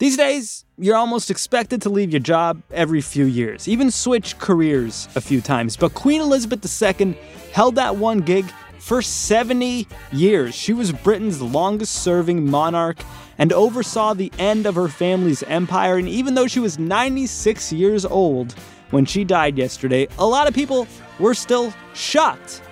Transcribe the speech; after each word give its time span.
These 0.00 0.16
days, 0.16 0.64
you're 0.76 0.96
almost 0.96 1.30
expected 1.30 1.80
to 1.82 1.88
leave 1.88 2.10
your 2.10 2.18
job 2.18 2.60
every 2.72 3.00
few 3.00 3.26
years, 3.26 3.68
even 3.68 3.92
switch 3.92 4.36
careers 4.38 5.08
a 5.14 5.20
few 5.20 5.40
times. 5.40 5.76
But 5.76 5.94
Queen 5.94 6.20
Elizabeth 6.20 6.66
II 6.82 7.16
held 7.52 7.76
that 7.76 7.94
one 7.94 8.18
gig 8.18 8.44
for 8.80 9.00
70 9.00 9.86
years. 10.10 10.52
She 10.52 10.72
was 10.72 10.90
Britain's 10.90 11.40
longest 11.40 12.02
serving 12.02 12.50
monarch 12.50 12.98
and 13.38 13.52
oversaw 13.52 14.14
the 14.14 14.32
end 14.36 14.66
of 14.66 14.74
her 14.74 14.88
family's 14.88 15.44
empire. 15.44 15.96
And 15.96 16.08
even 16.08 16.34
though 16.34 16.48
she 16.48 16.58
was 16.58 16.76
96 16.76 17.72
years 17.72 18.04
old 18.04 18.52
when 18.90 19.04
she 19.04 19.22
died 19.22 19.56
yesterday, 19.56 20.08
a 20.18 20.26
lot 20.26 20.48
of 20.48 20.54
people 20.54 20.88
were 21.20 21.34
still 21.34 21.72
shocked. 21.94 22.62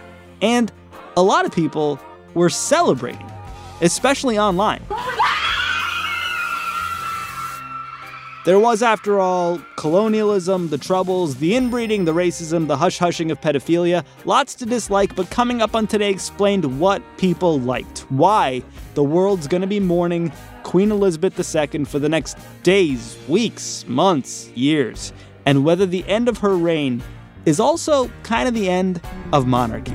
And 0.41 0.73
a 1.16 1.23
lot 1.23 1.46
of 1.46 1.52
people 1.52 2.00
were 2.34 2.50
celebrating, 2.50 3.30
especially 3.80 4.41
online. 4.41 4.82
Oh 4.91 5.31
There 8.45 8.59
was, 8.59 8.82
after 8.82 9.21
all, 9.21 9.61
colonialism, 9.76 10.71
the 10.71 10.79
troubles, 10.79 11.36
the 11.36 11.54
inbreeding, 11.54 12.04
the 12.07 12.12
racism, 12.12 12.66
the 12.66 12.76
hush 12.76 12.99
hushing 12.99 13.30
of 13.30 13.40
pedophilia. 13.40 14.04
Lots 14.25 14.57
to 14.57 14.66
dislike, 14.66 15.14
but 15.14 15.30
coming 15.30 15.62
up 15.62 15.76
on 15.76 15.86
today 15.86 16.11
explained 16.11 16.80
what 16.80 17.02
people 17.18 17.61
liked, 17.61 18.00
why 18.08 18.64
the 18.94 19.04
world's 19.04 19.46
gonna 19.46 19.68
be 19.68 19.79
mourning 19.79 20.32
Queen 20.64 20.90
Elizabeth 20.90 21.39
II 21.39 21.85
for 21.85 22.00
the 22.00 22.08
next 22.08 22.36
days, 22.64 23.16
weeks, 23.29 23.85
months, 23.86 24.49
years, 24.57 25.13
and 25.46 25.64
whether 25.64 25.86
the 25.86 26.04
end 26.08 26.29
of 26.29 26.38
her 26.38 26.57
reign 26.57 27.00
is 27.46 27.61
also 27.61 28.11
kind 28.24 28.49
of 28.49 28.54
the 28.54 28.68
end 28.68 29.00
of 29.32 29.46
monarchy. 29.46 29.94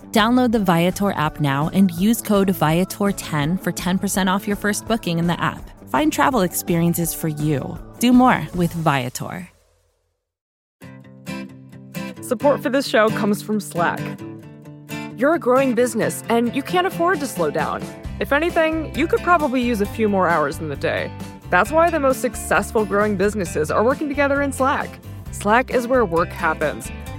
Download 0.11 0.51
the 0.51 0.59
Viator 0.59 1.11
app 1.11 1.39
now 1.39 1.69
and 1.69 1.89
use 1.91 2.21
code 2.21 2.49
Viator10 2.49 3.63
for 3.63 3.71
10% 3.71 4.27
off 4.27 4.45
your 4.45 4.57
first 4.57 4.85
booking 4.85 5.19
in 5.19 5.27
the 5.27 5.41
app. 5.41 5.69
Find 5.87 6.11
travel 6.11 6.41
experiences 6.41 7.13
for 7.13 7.29
you. 7.29 7.79
Do 7.99 8.11
more 8.11 8.45
with 8.53 8.73
Viator. 8.73 9.47
Support 12.21 12.61
for 12.61 12.69
this 12.69 12.87
show 12.87 13.07
comes 13.11 13.41
from 13.41 13.61
Slack. 13.61 14.01
You're 15.15 15.35
a 15.35 15.39
growing 15.39 15.75
business 15.75 16.23
and 16.27 16.53
you 16.53 16.61
can't 16.61 16.87
afford 16.87 17.21
to 17.21 17.27
slow 17.27 17.49
down. 17.49 17.81
If 18.19 18.33
anything, 18.33 18.93
you 18.97 19.07
could 19.07 19.21
probably 19.21 19.61
use 19.61 19.79
a 19.79 19.85
few 19.85 20.09
more 20.09 20.27
hours 20.27 20.59
in 20.59 20.67
the 20.67 20.75
day. 20.75 21.09
That's 21.49 21.71
why 21.71 21.89
the 21.89 22.01
most 22.01 22.19
successful 22.19 22.83
growing 22.83 23.15
businesses 23.15 23.71
are 23.71 23.83
working 23.83 24.09
together 24.09 24.41
in 24.41 24.51
Slack. 24.51 24.89
Slack 25.31 25.71
is 25.71 25.87
where 25.87 26.03
work 26.03 26.29
happens 26.29 26.91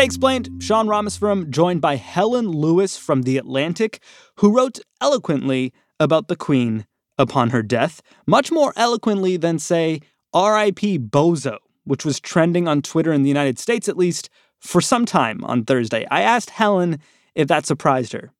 Today 0.00 0.06
explained, 0.06 0.62
Sean 0.62 0.86
Rameswaram 0.86 1.50
joined 1.50 1.82
by 1.82 1.96
Helen 1.96 2.48
Lewis 2.48 2.96
from 2.96 3.20
The 3.20 3.36
Atlantic, 3.36 4.02
who 4.36 4.50
wrote 4.50 4.78
eloquently 4.98 5.74
about 5.98 6.26
the 6.26 6.36
Queen 6.36 6.86
upon 7.18 7.50
her 7.50 7.62
death, 7.62 8.00
much 8.26 8.50
more 8.50 8.72
eloquently 8.76 9.36
than, 9.36 9.58
say, 9.58 10.00
R.I.P. 10.32 11.00
Bozo, 11.00 11.58
which 11.84 12.06
was 12.06 12.18
trending 12.18 12.66
on 12.66 12.80
Twitter 12.80 13.12
in 13.12 13.24
the 13.24 13.28
United 13.28 13.58
States 13.58 13.90
at 13.90 13.98
least 13.98 14.30
for 14.58 14.80
some 14.80 15.04
time 15.04 15.44
on 15.44 15.66
Thursday. 15.66 16.06
I 16.10 16.22
asked 16.22 16.48
Helen 16.48 16.98
if 17.34 17.48
that 17.48 17.66
surprised 17.66 18.14
her. 18.14 18.32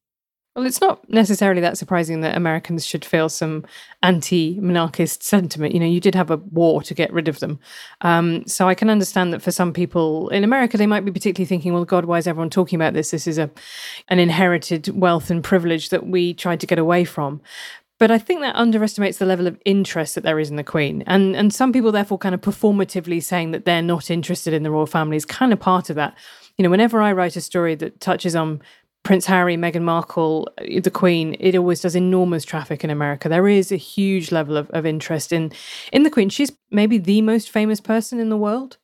Well, 0.57 0.67
it's 0.67 0.81
not 0.81 1.09
necessarily 1.09 1.61
that 1.61 1.79
surprising 1.79 2.23
that 2.23 2.37
Americans 2.37 2.85
should 2.85 3.05
feel 3.05 3.29
some 3.29 3.65
anti 4.03 4.59
monarchist 4.59 5.23
sentiment. 5.23 5.75
You 5.75 5.79
know, 5.79 5.87
you 5.87 6.01
did 6.01 6.17
have 6.17 6.31
a 6.31 6.39
war 6.39 6.83
to 6.83 6.93
get 6.93 7.13
rid 7.13 7.29
of 7.29 7.39
them. 7.39 7.61
Um, 8.01 8.45
so 8.47 8.69
I 8.69 8.75
can 8.75 8.91
understand 8.91 9.33
that 9.33 9.43
for 9.43 9.53
some 9.53 9.73
people 9.73 10.29
in 10.31 10.43
America, 10.43 10.77
they 10.77 10.89
might 10.89 11.05
be 11.05 11.13
particularly 11.13 11.47
thinking, 11.47 11.73
well, 11.73 11.85
God, 11.85 12.05
why 12.05 12.19
is 12.19 12.27
everyone 12.27 12.51
talking 12.51 12.77
about 12.77 12.95
this? 12.95 13.13
This 13.13 13.29
is 13.29 13.39
a, 13.39 13.49
an 14.09 14.19
inherited 14.19 14.89
wealth 14.89 15.31
and 15.31 15.45
privilege 15.45 15.91
that 15.91 16.09
we 16.09 16.35
tried 16.35 16.59
to 16.61 16.67
get 16.67 16.81
away 16.81 17.05
from. 17.05 17.41
But 18.01 18.11
I 18.11 18.19
think 18.19 18.41
that 18.41 18.57
underestimates 18.57 19.19
the 19.19 19.27
level 19.27 19.47
of 19.47 19.61
interest 19.65 20.17
that 20.17 20.25
there 20.25 20.41
is 20.41 20.51
in 20.51 20.57
the 20.57 20.65
Queen. 20.65 21.05
And, 21.07 21.37
and 21.37 21.55
some 21.55 21.73
people, 21.73 21.93
therefore, 21.93 22.19
kind 22.19 22.35
of 22.35 22.41
performatively 22.41 23.23
saying 23.23 23.53
that 23.53 23.67
they're 23.67 23.83
not 23.83 24.11
interested 24.11 24.53
in 24.53 24.65
the 24.65 24.71
royal 24.71 24.87
family 24.87 25.17
is 25.17 25.27
kind 25.27 25.53
of 25.53 25.61
part 25.61 25.91
of 25.91 25.97
that 25.97 26.17
you 26.61 26.65
know, 26.65 26.69
whenever 26.69 27.01
I 27.01 27.13
write 27.13 27.37
a 27.37 27.41
story 27.41 27.75
that 27.77 28.01
touches 28.01 28.37
on 28.37 28.61
Prince 29.03 29.27
Harry, 29.27 29.57
Meghan 29.57 29.83
Markle, 29.83 30.49
uh, 30.59 30.81
the 30.81 30.91
Queen, 30.91 31.37
it 31.41 31.57
always 31.57 31.81
does 31.81 31.97
enormous 31.97 32.45
traffic 32.45 32.85
in 32.85 32.91
America. 32.91 33.29
There 33.29 33.49
is 33.49 33.73
a 33.73 33.77
huge 33.77 34.31
level 34.31 34.57
of, 34.57 34.71
of 34.71 34.85
interest 34.85 35.33
in 35.33 35.53
in 35.93 36.03
the 36.03 36.11
Queen. 36.11 36.29
She's 36.29 36.53
maybe 36.71 36.99
the 36.99 37.23
most 37.23 37.51
famous 37.51 37.81
person 37.81 38.21
in 38.21 38.29
the 38.29 38.37
world. 38.37 38.77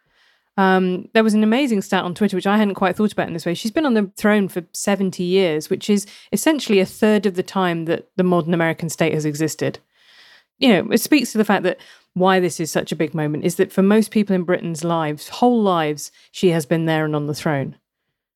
Um, 0.59 1.09
there 1.13 1.25
was 1.25 1.35
an 1.35 1.43
amazing 1.43 1.83
stat 1.83 2.05
on 2.05 2.15
Twitter, 2.15 2.37
which 2.37 2.47
I 2.47 2.57
hadn't 2.57 2.75
quite 2.75 2.97
thought 2.97 3.13
about 3.13 3.27
in 3.27 3.35
this 3.35 3.45
way. 3.45 3.53
She's 3.53 3.71
been 3.71 3.85
on 3.85 3.95
the 3.95 4.11
throne 4.17 4.49
for 4.49 4.65
70 4.73 5.23
years, 5.23 5.69
which 5.69 5.91
is 5.91 6.07
essentially 6.33 6.81
a 6.81 6.87
third 6.87 7.27
of 7.27 7.35
the 7.35 7.43
time 7.43 7.85
that 7.85 8.09
the 8.17 8.25
modern 8.25 8.55
American 8.55 8.89
state 8.89 9.13
has 9.13 9.27
existed. 9.27 9.81
You 10.59 10.71
know, 10.71 10.91
it 10.91 10.99
speaks 10.99 11.33
to 11.33 11.39
the 11.39 11.45
fact 11.45 11.65
that 11.65 11.79
why 12.15 12.41
this 12.41 12.59
is 12.59 12.71
such 12.71 12.91
a 12.91 12.97
big 12.97 13.13
moment 13.13 13.45
is 13.45 13.57
that 13.57 13.71
for 13.71 13.83
most 13.83 14.11
people 14.11 14.35
in 14.35 14.45
Britain's 14.45 14.83
lives, 14.83 15.29
whole 15.29 15.63
lives, 15.63 16.11
she 16.33 16.49
has 16.49 16.65
been 16.65 16.87
there 16.87 17.05
and 17.05 17.15
on 17.15 17.27
the 17.27 17.35
throne. 17.35 17.77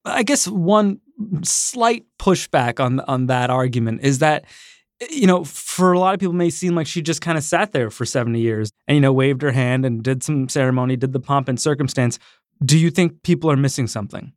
I 0.05 0.23
guess 0.23 0.47
one 0.47 1.01
slight 1.43 2.05
pushback 2.19 2.81
on 2.81 3.01
on 3.01 3.27
that 3.27 3.51
argument 3.51 4.01
is 4.03 4.21
that 4.21 4.45
you 5.11 5.27
know, 5.27 5.45
for 5.45 5.93
a 5.93 5.99
lot 5.99 6.13
of 6.13 6.21
people, 6.21 6.35
may 6.35 6.51
seem 6.51 6.75
like 6.75 6.87
she 6.87 7.01
just 7.01 7.23
kind 7.23 7.39
of 7.39 7.45
sat 7.45 7.73
there 7.73 7.91
for 7.91 8.05
70 8.05 8.39
years 8.39 8.71
and, 8.87 8.95
you 8.97 9.01
know, 9.01 9.13
waved 9.13 9.41
her 9.43 9.53
hand 9.53 9.87
and 9.87 10.03
did 10.03 10.23
some 10.23 10.49
ceremony, 10.49 10.97
did 10.97 11.13
the 11.13 11.21
pomp 11.21 11.49
and 11.49 11.59
circumstance. 11.59 12.19
Do 12.63 12.79
you 12.79 12.91
think 12.91 13.23
people 13.23 13.51
are 13.51 13.57
missing 13.57 13.87
something? 13.87 14.33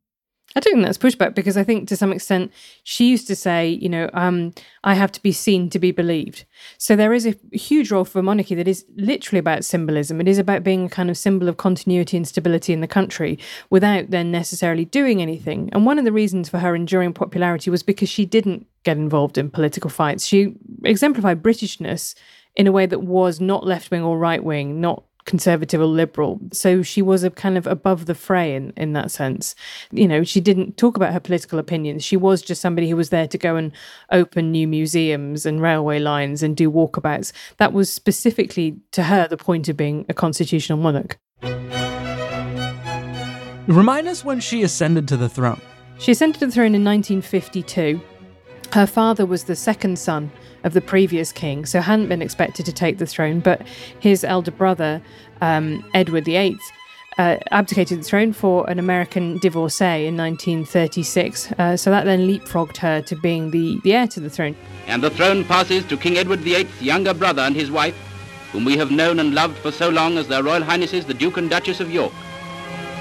I 0.55 0.59
don't 0.59 0.73
think 0.73 0.85
that's 0.85 0.97
pushback 0.97 1.33
because 1.33 1.57
I 1.57 1.63
think 1.63 1.87
to 1.87 1.97
some 1.97 2.11
extent 2.11 2.51
she 2.83 3.09
used 3.09 3.27
to 3.27 3.35
say, 3.35 3.67
you 3.67 3.89
know, 3.89 4.09
um, 4.13 4.53
I 4.83 4.93
have 4.93 5.11
to 5.13 5.21
be 5.21 5.31
seen 5.31 5.69
to 5.71 5.79
be 5.79 5.91
believed. 5.91 6.45
So 6.77 6.95
there 6.95 7.13
is 7.13 7.25
a 7.25 7.35
huge 7.51 7.91
role 7.91 8.05
for 8.05 8.21
monarchy 8.21 8.55
that 8.55 8.67
is 8.67 8.85
literally 8.95 9.39
about 9.39 9.65
symbolism. 9.65 10.21
It 10.21 10.27
is 10.27 10.37
about 10.37 10.63
being 10.63 10.85
a 10.85 10.89
kind 10.89 11.09
of 11.09 11.17
symbol 11.17 11.49
of 11.49 11.57
continuity 11.57 12.17
and 12.17 12.27
stability 12.27 12.73
in 12.73 12.81
the 12.81 12.87
country 12.87 13.39
without 13.69 14.11
then 14.11 14.31
necessarily 14.31 14.85
doing 14.85 15.21
anything. 15.21 15.69
And 15.73 15.85
one 15.85 15.97
of 15.97 16.05
the 16.05 16.11
reasons 16.11 16.49
for 16.49 16.59
her 16.59 16.75
enduring 16.75 17.13
popularity 17.13 17.69
was 17.69 17.83
because 17.83 18.09
she 18.09 18.25
didn't 18.25 18.67
get 18.83 18.97
involved 18.97 19.37
in 19.37 19.49
political 19.49 19.89
fights. 19.89 20.25
She 20.25 20.55
exemplified 20.83 21.41
Britishness 21.41 22.15
in 22.55 22.67
a 22.67 22.71
way 22.71 22.85
that 22.85 22.99
was 22.99 23.41
not 23.41 23.65
left 23.65 23.89
wing 23.89 24.03
or 24.03 24.17
right 24.17 24.43
wing, 24.43 24.79
not 24.79 25.03
conservative 25.25 25.81
or 25.81 25.85
liberal. 25.85 26.39
So 26.51 26.81
she 26.81 27.01
was 27.01 27.23
a 27.23 27.29
kind 27.29 27.57
of 27.57 27.67
above 27.67 28.05
the 28.05 28.15
fray 28.15 28.55
in, 28.55 28.73
in 28.75 28.93
that 28.93 29.11
sense. 29.11 29.55
You 29.91 30.07
know, 30.07 30.23
she 30.23 30.41
didn't 30.41 30.77
talk 30.77 30.95
about 30.97 31.13
her 31.13 31.19
political 31.19 31.59
opinions. 31.59 32.03
She 32.03 32.17
was 32.17 32.41
just 32.41 32.61
somebody 32.61 32.89
who 32.89 32.95
was 32.95 33.09
there 33.09 33.27
to 33.27 33.37
go 33.37 33.55
and 33.55 33.71
open 34.11 34.51
new 34.51 34.67
museums 34.67 35.45
and 35.45 35.61
railway 35.61 35.99
lines 35.99 36.43
and 36.43 36.55
do 36.55 36.71
walkabouts. 36.71 37.31
That 37.57 37.73
was 37.73 37.91
specifically 37.91 38.77
to 38.91 39.03
her 39.03 39.27
the 39.27 39.37
point 39.37 39.69
of 39.69 39.77
being 39.77 40.05
a 40.09 40.13
constitutional 40.13 40.77
monarch. 40.77 41.17
Remind 43.67 44.07
us 44.07 44.25
when 44.25 44.39
she 44.39 44.63
ascended 44.63 45.07
to 45.07 45.17
the 45.17 45.29
throne. 45.29 45.61
She 45.99 46.11
ascended 46.11 46.39
to 46.39 46.47
the 46.47 46.51
throne 46.51 46.75
in 46.75 46.83
1952. 46.83 48.01
Her 48.73 48.87
father 48.87 49.23
was 49.23 49.43
the 49.43 49.55
second 49.55 49.99
son 49.99 50.31
of 50.63 50.73
the 50.73 50.81
previous 50.81 51.31
king, 51.31 51.63
so 51.63 51.79
hadn't 51.79 52.09
been 52.09 52.23
expected 52.23 52.65
to 52.65 52.73
take 52.73 52.97
the 52.97 53.05
throne. 53.05 53.39
But 53.39 53.61
his 53.99 54.23
elder 54.23 54.49
brother, 54.49 54.99
um, 55.41 55.87
Edward 55.93 56.25
VIII, 56.25 56.57
uh, 57.19 57.37
abdicated 57.51 57.99
the 57.99 58.03
throne 58.03 58.33
for 58.33 58.67
an 58.67 58.79
American 58.79 59.37
divorcee 59.37 60.07
in 60.07 60.17
1936. 60.17 61.51
Uh, 61.51 61.77
so 61.77 61.91
that 61.91 62.05
then 62.05 62.21
leapfrogged 62.21 62.77
her 62.77 62.99
to 63.03 63.15
being 63.17 63.51
the, 63.51 63.79
the 63.83 63.93
heir 63.93 64.07
to 64.07 64.19
the 64.19 64.27
throne. 64.31 64.55
And 64.87 65.03
the 65.03 65.11
throne 65.11 65.43
passes 65.43 65.85
to 65.85 65.95
King 65.95 66.17
Edward 66.17 66.39
VIII's 66.39 66.81
younger 66.81 67.13
brother 67.13 67.43
and 67.43 67.55
his 67.55 67.69
wife, 67.69 67.95
whom 68.51 68.65
we 68.65 68.75
have 68.77 68.89
known 68.89 69.19
and 69.19 69.35
loved 69.35 69.55
for 69.59 69.71
so 69.71 69.89
long 69.89 70.17
as 70.17 70.27
their 70.27 70.41
Royal 70.41 70.63
Highnesses 70.63 71.05
the 71.05 71.13
Duke 71.13 71.37
and 71.37 71.47
Duchess 71.47 71.79
of 71.79 71.91
York, 71.91 72.11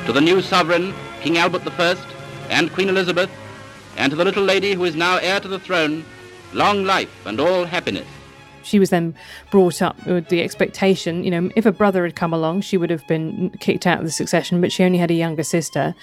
to 0.05 0.13
the 0.13 0.21
new 0.21 0.43
sovereign, 0.43 0.93
King 1.23 1.39
Albert 1.39 1.63
I, 1.67 1.97
and 2.51 2.71
Queen 2.75 2.91
Elizabeth, 2.91 3.31
and 3.97 4.11
to 4.11 4.17
the 4.17 4.25
little 4.25 4.45
lady 4.45 4.75
who 4.75 4.85
is 4.85 4.95
now 4.95 5.17
heir 5.17 5.41
to 5.41 5.49
the 5.49 5.59
throne, 5.59 6.05
long 6.53 6.85
life 6.85 7.27
and 7.27 7.41
all 7.41 7.65
happiness. 7.65 8.07
She 8.63 8.79
was 8.79 8.91
then 8.91 9.15
brought 9.51 9.83
up 9.83 10.07
with 10.07 10.29
the 10.29 10.41
expectation, 10.41 11.25
you 11.25 11.31
know, 11.31 11.51
if 11.57 11.67
a 11.67 11.73
brother 11.73 12.05
had 12.05 12.15
come 12.15 12.33
along, 12.33 12.61
she 12.61 12.77
would 12.77 12.91
have 12.91 13.07
been 13.09 13.51
kicked 13.61 13.87
out 13.87 13.99
of 13.99 14.05
the 14.05 14.13
succession, 14.13 14.61
but 14.61 14.71
she 14.71 14.85
only 14.85 14.99
had 14.99 15.11
a 15.11 15.15
younger 15.15 15.43
sister. 15.43 15.95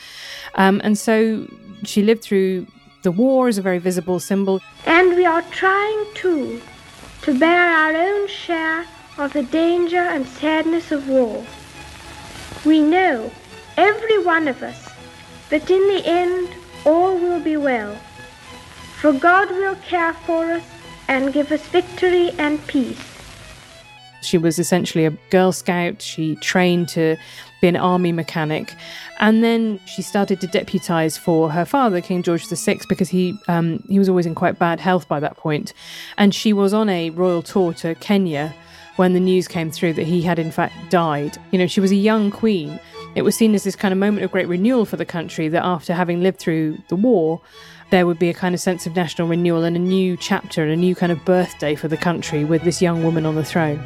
Um, 0.56 0.82
and 0.84 0.98
so 0.98 1.48
she 1.84 2.02
lived 2.02 2.22
through 2.22 2.68
the 3.04 3.12
war 3.12 3.48
as 3.48 3.58
a 3.58 3.62
very 3.62 3.78
visible 3.80 4.20
symbol. 4.20 4.60
And 4.86 5.16
we 5.16 5.26
are 5.26 5.42
trying 5.44 6.06
too 6.16 6.62
to 7.22 7.40
bear 7.40 7.70
our 7.74 7.96
own 7.96 8.28
share 8.28 8.86
of 9.18 9.34
the 9.34 9.44
danger 9.44 9.98
and 9.98 10.26
sadness 10.28 10.92
of 10.92 11.08
war. 11.08 11.46
We 12.66 12.82
know, 12.82 13.32
every 13.78 14.24
one 14.24 14.48
of 14.50 14.62
us, 14.64 14.90
that 15.50 15.70
in 15.70 15.88
the 15.88 16.06
end 16.06 16.50
all 16.86 17.18
will 17.18 17.40
be 17.40 17.58
well, 17.58 17.96
for 19.02 19.14
God 19.14 19.50
will 19.50 19.76
care 19.76 20.14
for 20.14 20.46
us 20.52 20.64
and 21.08 21.34
give 21.34 21.52
us 21.52 21.66
victory 21.68 22.32
and 22.38 22.66
peace. 22.68 23.00
She 24.22 24.38
was 24.38 24.60
essentially 24.60 25.06
a 25.06 25.12
Girl 25.32 25.52
Scout. 25.52 26.02
She 26.02 26.36
trained 26.38 26.90
to 26.90 27.16
be 27.62 27.68
an 27.68 27.76
army 27.76 28.12
mechanic. 28.12 28.76
And 29.20 29.44
then 29.44 29.80
she 29.86 30.02
started 30.02 30.42
to 30.42 30.48
deputise 30.48 31.18
for 31.18 31.50
her 31.52 31.66
father, 31.66 32.02
King 32.02 32.24
George 32.24 32.46
VI, 32.48 32.80
because 32.88 33.10
he 33.10 33.38
um, 33.48 33.84
he 33.88 34.00
was 34.00 34.10
always 34.10 34.26
in 34.26 34.36
quite 34.36 34.60
bad 34.60 34.80
health 34.80 35.08
by 35.08 35.20
that 35.20 35.38
point. 35.38 35.74
And 36.18 36.34
she 36.34 36.54
was 36.54 36.74
on 36.74 36.90
a 36.90 37.10
royal 37.12 37.42
tour 37.42 37.74
to 37.76 37.96
Kenya 37.96 38.54
when 38.98 39.14
the 39.14 39.20
news 39.20 39.48
came 39.48 39.72
through 39.72 39.94
that 39.94 40.06
he 40.06 40.22
had 40.22 40.40
in 40.40 40.52
fact 40.52 40.74
died. 40.90 41.38
You 41.52 41.60
know, 41.60 41.68
she 41.68 41.80
was 41.80 41.92
a 41.92 41.96
young 41.96 42.32
queen. 42.32 42.80
It 43.16 43.24
was 43.24 43.36
seen 43.36 43.56
as 43.56 43.64
this 43.64 43.76
kind 43.76 43.92
of 43.92 43.98
moment 43.98 44.24
of 44.24 44.32
great 44.32 44.48
renewal 44.48 44.86
for 44.86 44.96
the 44.96 45.06
country 45.06 45.48
that 45.48 45.66
after 45.66 45.94
having 45.94 46.22
lived 46.22 46.40
through 46.40 46.78
the 46.90 46.96
war, 46.96 47.42
there 47.90 48.06
would 48.06 48.20
be 48.20 48.30
a 48.30 48.36
kind 48.36 48.54
of 48.54 48.62
sense 48.62 48.86
of 48.86 48.96
national 48.96 49.28
renewal 49.28 49.64
and 49.64 49.76
a 49.76 49.80
new 49.80 50.16
chapter 50.16 50.64
and 50.64 50.72
a 50.72 50.76
new 50.76 50.94
kind 50.94 51.12
of 51.12 51.26
birthday 51.26 51.74
for 51.74 51.88
the 51.88 51.98
country 51.98 52.46
with 52.46 52.62
this 52.62 52.84
young 52.84 53.04
woman 53.04 53.26
on 53.26 53.34
the 53.34 53.44
throne. 53.44 53.84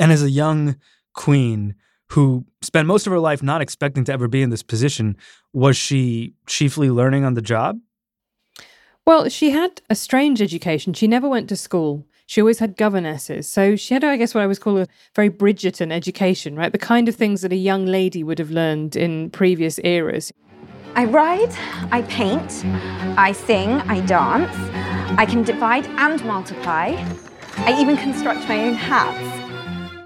And 0.00 0.10
as 0.10 0.24
a 0.24 0.30
young 0.30 0.76
queen 1.14 1.76
who 2.10 2.44
spent 2.60 2.88
most 2.88 3.06
of 3.06 3.12
her 3.12 3.20
life 3.20 3.40
not 3.40 3.62
expecting 3.62 4.02
to 4.04 4.12
ever 4.12 4.26
be 4.26 4.42
in 4.42 4.50
this 4.50 4.64
position, 4.64 5.16
was 5.52 5.76
she 5.76 6.34
chiefly 6.46 6.90
learning 6.90 7.24
on 7.24 7.34
the 7.34 7.42
job? 7.42 7.78
Well, 9.06 9.28
she 9.28 9.50
had 9.50 9.80
a 9.88 9.94
strange 9.94 10.42
education. 10.42 10.92
She 10.92 11.06
never 11.06 11.28
went 11.28 11.48
to 11.50 11.56
school. 11.56 12.04
She 12.32 12.40
always 12.40 12.60
had 12.60 12.78
governesses. 12.78 13.46
So 13.46 13.76
she 13.76 13.92
had, 13.92 14.02
I 14.04 14.16
guess, 14.16 14.34
what 14.34 14.42
I 14.42 14.46
was 14.46 14.58
call 14.58 14.78
a 14.78 14.86
very 15.14 15.28
Bridgerton 15.28 15.92
education, 15.92 16.56
right? 16.56 16.72
The 16.72 16.78
kind 16.78 17.06
of 17.06 17.14
things 17.14 17.42
that 17.42 17.52
a 17.52 17.56
young 17.56 17.84
lady 17.84 18.24
would 18.24 18.38
have 18.38 18.50
learned 18.50 18.96
in 18.96 19.28
previous 19.28 19.78
eras. 19.84 20.32
I 20.94 21.04
write, 21.04 21.54
I 21.92 22.00
paint, 22.08 22.64
I 23.18 23.32
sing, 23.32 23.68
I 23.68 24.00
dance, 24.06 24.56
I 25.18 25.26
can 25.26 25.42
divide 25.42 25.84
and 25.84 26.24
multiply, 26.24 26.96
I 27.58 27.78
even 27.78 27.98
construct 27.98 28.48
my 28.48 28.64
own 28.64 28.76
hats. 28.76 30.00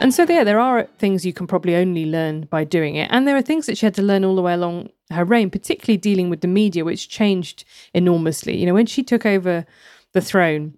And 0.00 0.14
so 0.14 0.24
there, 0.24 0.46
there 0.46 0.60
are 0.60 0.84
things 0.96 1.26
you 1.26 1.34
can 1.34 1.46
probably 1.46 1.76
only 1.76 2.06
learn 2.06 2.46
by 2.46 2.64
doing 2.64 2.96
it. 2.96 3.10
And 3.12 3.28
there 3.28 3.36
are 3.36 3.42
things 3.42 3.66
that 3.66 3.76
she 3.76 3.84
had 3.84 3.94
to 3.96 4.02
learn 4.02 4.24
all 4.24 4.36
the 4.36 4.40
way 4.40 4.54
along 4.54 4.88
her 5.10 5.22
reign, 5.22 5.50
particularly 5.50 5.98
dealing 5.98 6.30
with 6.30 6.40
the 6.40 6.48
media, 6.48 6.82
which 6.82 7.10
changed 7.10 7.66
enormously. 7.92 8.56
You 8.56 8.64
know, 8.64 8.72
when 8.72 8.86
she 8.86 9.02
took 9.02 9.26
over 9.26 9.66
the 10.14 10.22
throne, 10.22 10.77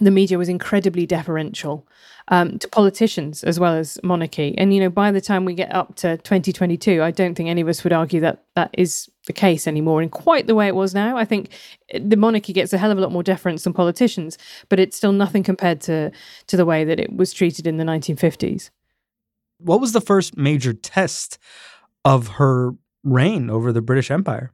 the 0.00 0.10
media 0.10 0.38
was 0.38 0.48
incredibly 0.48 1.06
deferential 1.06 1.86
um, 2.28 2.58
to 2.58 2.68
politicians 2.68 3.44
as 3.44 3.60
well 3.60 3.74
as 3.74 3.98
monarchy. 4.02 4.54
And, 4.56 4.72
you 4.72 4.80
know, 4.80 4.88
by 4.88 5.10
the 5.10 5.20
time 5.20 5.44
we 5.44 5.54
get 5.54 5.74
up 5.74 5.96
to 5.96 6.16
2022, 6.18 7.02
I 7.02 7.10
don't 7.10 7.34
think 7.34 7.48
any 7.48 7.60
of 7.60 7.68
us 7.68 7.84
would 7.84 7.92
argue 7.92 8.20
that 8.20 8.44
that 8.54 8.70
is 8.78 9.10
the 9.26 9.32
case 9.32 9.66
anymore 9.66 10.02
in 10.02 10.08
quite 10.08 10.46
the 10.46 10.54
way 10.54 10.66
it 10.66 10.74
was 10.74 10.94
now. 10.94 11.16
I 11.16 11.24
think 11.24 11.50
the 11.94 12.16
monarchy 12.16 12.52
gets 12.52 12.72
a 12.72 12.78
hell 12.78 12.90
of 12.90 12.98
a 12.98 13.00
lot 13.00 13.12
more 13.12 13.22
deference 13.22 13.64
than 13.64 13.72
politicians, 13.72 14.38
but 14.68 14.80
it's 14.80 14.96
still 14.96 15.12
nothing 15.12 15.42
compared 15.42 15.80
to, 15.82 16.10
to 16.46 16.56
the 16.56 16.66
way 16.66 16.84
that 16.84 16.98
it 16.98 17.14
was 17.14 17.32
treated 17.32 17.66
in 17.66 17.76
the 17.76 17.84
1950s. 17.84 18.70
What 19.58 19.80
was 19.80 19.92
the 19.92 20.00
first 20.00 20.36
major 20.36 20.72
test 20.72 21.38
of 22.04 22.28
her 22.28 22.72
reign 23.04 23.50
over 23.50 23.72
the 23.72 23.82
British 23.82 24.10
Empire? 24.10 24.52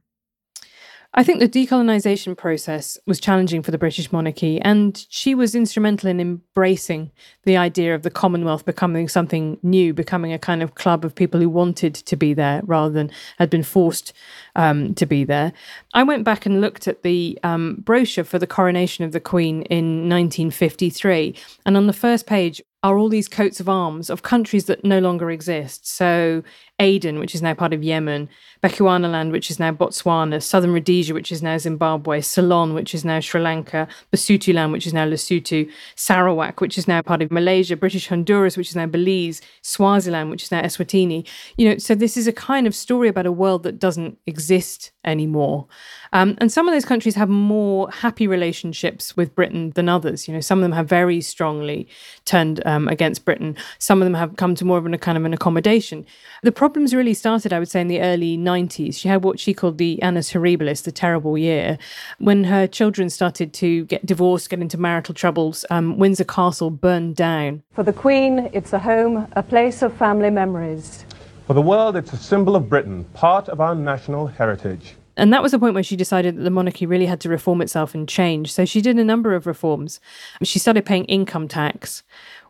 I 1.15 1.23
think 1.23 1.39
the 1.39 1.49
decolonization 1.49 2.37
process 2.37 2.95
was 3.07 3.19
challenging 3.19 3.63
for 3.63 3.71
the 3.71 3.79
British 3.79 4.11
monarchy, 4.11 4.61
and 4.61 5.05
she 5.09 5.33
was 5.33 5.55
instrumental 5.55 6.07
in 6.07 6.19
embracing 6.19 7.11
the 7.45 7.57
idea 7.57 7.95
of 7.95 8.03
the 8.03 8.11
Commonwealth 8.11 8.63
becoming 8.63 9.07
something 9.07 9.57
new, 9.63 9.91
becoming 9.91 10.33
a 10.33 10.39
kind 10.39 10.61
of 10.61 10.75
club 10.75 11.03
of 11.03 11.15
people 11.15 11.39
who 11.39 11.49
wanted 11.49 11.95
to 11.95 12.15
be 12.15 12.35
there 12.35 12.61
rather 12.63 12.93
than 12.93 13.11
had 13.39 13.49
been 13.49 13.63
forced 13.63 14.13
um, 14.55 14.93
to 14.93 15.07
be 15.07 15.23
there. 15.23 15.51
I 15.95 16.03
went 16.03 16.25
back 16.25 16.45
and 16.45 16.61
looked 16.61 16.87
at 16.87 17.01
the 17.01 17.39
um, 17.41 17.77
brochure 17.79 18.23
for 18.23 18.37
the 18.37 18.45
coronation 18.45 19.03
of 19.03 19.11
the 19.11 19.19
Queen 19.19 19.63
in 19.63 20.07
1953, 20.07 21.35
and 21.65 21.75
on 21.75 21.87
the 21.87 21.93
first 21.93 22.27
page, 22.27 22.61
are 22.81 22.97
all 22.97 23.09
these 23.09 23.27
coats 23.27 23.59
of 23.59 23.67
arms 23.67 24.09
of 24.09 24.23
countries 24.23 24.65
that 24.65 24.85
no 24.85 24.99
longer 24.99 25.29
exist. 25.29 25.87
So 25.87 26.43
Aden, 26.79 27.19
which 27.19 27.35
is 27.35 27.41
now 27.41 27.53
part 27.53 27.73
of 27.73 27.83
Yemen, 27.83 28.29
Bechuanaland, 28.61 29.31
which 29.31 29.49
is 29.49 29.59
now 29.59 29.71
Botswana, 29.71 30.41
Southern 30.43 30.73
Rhodesia, 30.73 31.13
which 31.13 31.31
is 31.31 31.41
now 31.41 31.57
Zimbabwe, 31.57 32.21
Ceylon, 32.21 32.73
which 32.73 32.93
is 32.93 33.05
now 33.05 33.19
Sri 33.19 33.39
Lanka, 33.39 33.87
Basutoland, 34.11 34.71
which 34.71 34.85
is 34.85 34.93
now 34.93 35.05
Lesotho, 35.05 35.69
Sarawak, 35.95 36.59
which 36.59 36.77
is 36.77 36.87
now 36.87 37.01
part 37.01 37.21
of 37.21 37.31
Malaysia, 37.31 37.77
British 37.77 38.07
Honduras, 38.07 38.57
which 38.57 38.69
is 38.69 38.75
now 38.75 38.85
Belize, 38.85 39.41
Swaziland, 39.61 40.29
which 40.29 40.43
is 40.43 40.51
now 40.51 40.61
Eswatini. 40.61 41.25
You 41.57 41.69
know, 41.69 41.77
so 41.77 41.95
this 41.95 42.17
is 42.17 42.27
a 42.27 42.33
kind 42.33 42.67
of 42.67 42.75
story 42.75 43.07
about 43.07 43.25
a 43.25 43.31
world 43.31 43.63
that 43.63 43.79
doesn't 43.79 44.17
exist 44.25 44.91
anymore. 45.05 45.67
Um, 46.11 46.35
and 46.39 46.51
some 46.51 46.67
of 46.67 46.73
those 46.73 46.85
countries 46.85 47.15
have 47.15 47.29
more 47.29 47.89
happy 47.91 48.27
relationships 48.27 49.15
with 49.15 49.35
Britain 49.35 49.71
than 49.75 49.87
others. 49.87 50.27
You 50.27 50.33
know, 50.33 50.41
some 50.41 50.59
of 50.59 50.63
them 50.63 50.71
have 50.71 50.87
very 50.87 51.21
strongly 51.21 51.87
turned 52.25 52.65
um, 52.65 52.87
against 52.87 53.25
Britain. 53.25 53.55
Some 53.77 54.01
of 54.01 54.05
them 54.05 54.15
have 54.15 54.35
come 54.35 54.55
to 54.55 54.65
more 54.65 54.77
of 54.77 54.85
a 54.85 54.97
kind 54.97 55.17
of 55.17 55.25
an 55.25 55.33
accommodation. 55.33 56.05
The 56.43 56.51
problems 56.51 56.93
really 56.93 57.13
started, 57.13 57.53
I 57.53 57.59
would 57.59 57.69
say, 57.69 57.81
in 57.81 57.87
the 57.87 58.01
early 58.01 58.37
90s. 58.49 58.95
She 58.95 59.07
had 59.07 59.23
what 59.23 59.39
she 59.39 59.53
called 59.53 59.77
the 59.77 60.01
annus 60.01 60.31
horribilis, 60.31 60.83
the 60.83 60.91
terrible 60.91 61.37
year, 61.37 61.77
when 62.17 62.45
her 62.45 62.67
children 62.67 63.09
started 63.09 63.53
to 63.53 63.85
get 63.85 64.05
divorced, 64.05 64.49
get 64.49 64.61
into 64.61 64.77
marital 64.77 65.13
troubles. 65.13 65.65
Um, 65.69 65.97
Windsor 65.97 66.23
Castle 66.23 66.71
burned 66.71 67.15
down. 67.15 67.63
For 67.73 67.83
the 67.83 67.93
Queen, 67.93 68.49
it's 68.53 68.73
a 68.73 68.79
home, 68.79 69.27
a 69.33 69.43
place 69.43 69.81
of 69.81 69.93
family 69.93 70.29
memories. 70.29 71.05
For 71.47 71.53
the 71.53 71.61
world, 71.61 71.95
it's 71.95 72.13
a 72.13 72.17
symbol 72.17 72.55
of 72.55 72.69
Britain, 72.69 73.05
part 73.13 73.49
of 73.49 73.59
our 73.59 73.75
national 73.75 74.27
heritage. 74.27 74.95
And 75.17 75.33
that 75.33 75.43
was 75.43 75.51
the 75.51 75.59
point 75.59 75.73
where 75.73 75.83
she 75.83 75.97
decided 75.97 76.37
that 76.37 76.43
the 76.43 76.49
monarchy 76.49 76.85
really 76.85 77.05
had 77.05 77.19
to 77.21 77.29
reform 77.29 77.61
itself 77.61 77.93
and 77.93 78.07
change. 78.07 78.53
So 78.53 78.63
she 78.65 78.81
did 78.81 78.97
a 78.97 79.03
number 79.03 79.35
of 79.35 79.45
reforms. 79.45 79.99
She 80.43 80.59
started 80.59 80.85
paying 80.85 81.05
income 81.05 81.47
tax, 81.47 82.03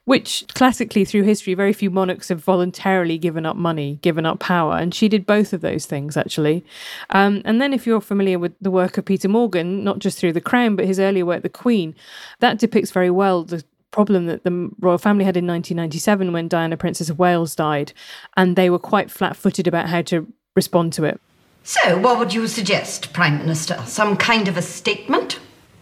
which 0.06 0.46
classically 0.54 1.06
through 1.06 1.24
history, 1.24 1.54
very 1.54 1.74
few 1.74 1.90
monarchs 1.90 2.30
have 2.30 2.44
voluntarily 2.44 3.18
given 3.18 3.46
up 3.46 3.56
money, 3.56 4.00
given 4.02 4.26
up 4.26 4.40
power. 4.40 4.76
And 4.78 4.94
she 4.94 5.08
did 5.08 5.26
both 5.26 5.54
of 5.54 5.62
those 5.62 5.86
things, 5.86 6.18
actually. 6.18 6.66
Um, 7.12 7.42
and 7.46 7.62
then, 7.62 7.74
if 7.74 7.86
you're 7.86 8.02
familiar 8.02 8.40
with 8.40 8.54
the 8.60 8.72
work 8.72 8.98
of 8.98 9.06
Peter 9.06 9.30
Morgan, 9.30 9.84
not 9.84 10.00
just 10.00 10.18
through 10.18 10.34
The 10.34 10.42
Crown, 10.42 10.76
but 10.76 10.86
his 10.86 11.00
earlier 11.00 11.26
work, 11.26 11.44
The 11.44 11.50
Queen, 11.50 11.96
that 12.40 12.58
depicts 12.60 12.92
very 12.92 13.10
well 13.10 13.44
the 13.44 13.64
problem 13.92 14.28
that 14.28 14.44
the 14.44 14.70
royal 14.80 14.98
family 14.98 15.26
had 15.26 15.36
in 15.36 15.48
1997 15.48 16.32
when 16.32 16.48
Diana, 16.48 16.78
Princess 16.78 17.10
of 17.10 17.20
Wales, 17.20 17.56
died. 17.56 17.94
And 18.38 18.56
they 18.56 18.70
were 18.70 18.80
quite 18.80 19.12
flat 19.12 19.36
footed 19.36 19.68
about 19.68 19.90
how 19.90 20.02
to 20.04 20.28
respond 20.56 20.94
to 20.94 21.04
it. 21.04 21.20
So, 21.64 22.00
what 22.00 22.18
would 22.18 22.34
you 22.34 22.48
suggest, 22.48 23.14
Prime 23.14 23.38
Minister? 23.38 23.82
Some 23.86 24.18
kind 24.18 24.48
of 24.48 24.58
a 24.58 24.62
statement? 24.62 25.40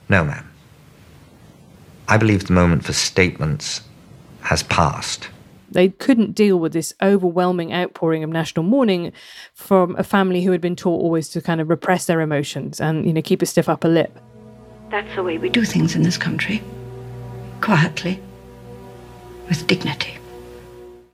No, 0.10 0.24
ma'am. 0.24 0.50
I 2.10 2.18
believe 2.18 2.48
the 2.48 2.54
moment 2.54 2.86
for 2.86 2.94
statements 2.94 3.82
has 4.48 4.64
passed. 4.64 5.30
They 5.70 5.90
couldn't 5.90 6.32
deal 6.32 6.58
with 6.58 6.72
this 6.72 6.94
overwhelming 7.02 7.74
outpouring 7.74 8.24
of 8.24 8.30
national 8.30 8.64
mourning 8.64 9.12
from 9.54 9.94
a 9.98 10.04
family 10.04 10.42
who 10.44 10.52
had 10.52 10.62
been 10.62 10.78
taught 10.78 11.02
always 11.02 11.28
to 11.30 11.42
kind 11.42 11.60
of 11.60 11.70
repress 11.70 12.06
their 12.06 12.22
emotions 12.22 12.80
and, 12.80 13.06
you 13.06 13.12
know, 13.12 13.22
keep 13.22 13.42
a 13.42 13.46
stiff 13.46 13.68
upper 13.68 13.90
lip. 13.90 14.18
That's 14.90 15.14
the 15.16 15.24
way 15.24 15.38
we 15.38 15.50
do 15.50 15.66
things 15.66 15.96
in 15.96 16.04
this 16.04 16.18
country. 16.18 16.64
Quietly. 17.60 18.22
With 19.50 19.68
dignity. 19.68 20.18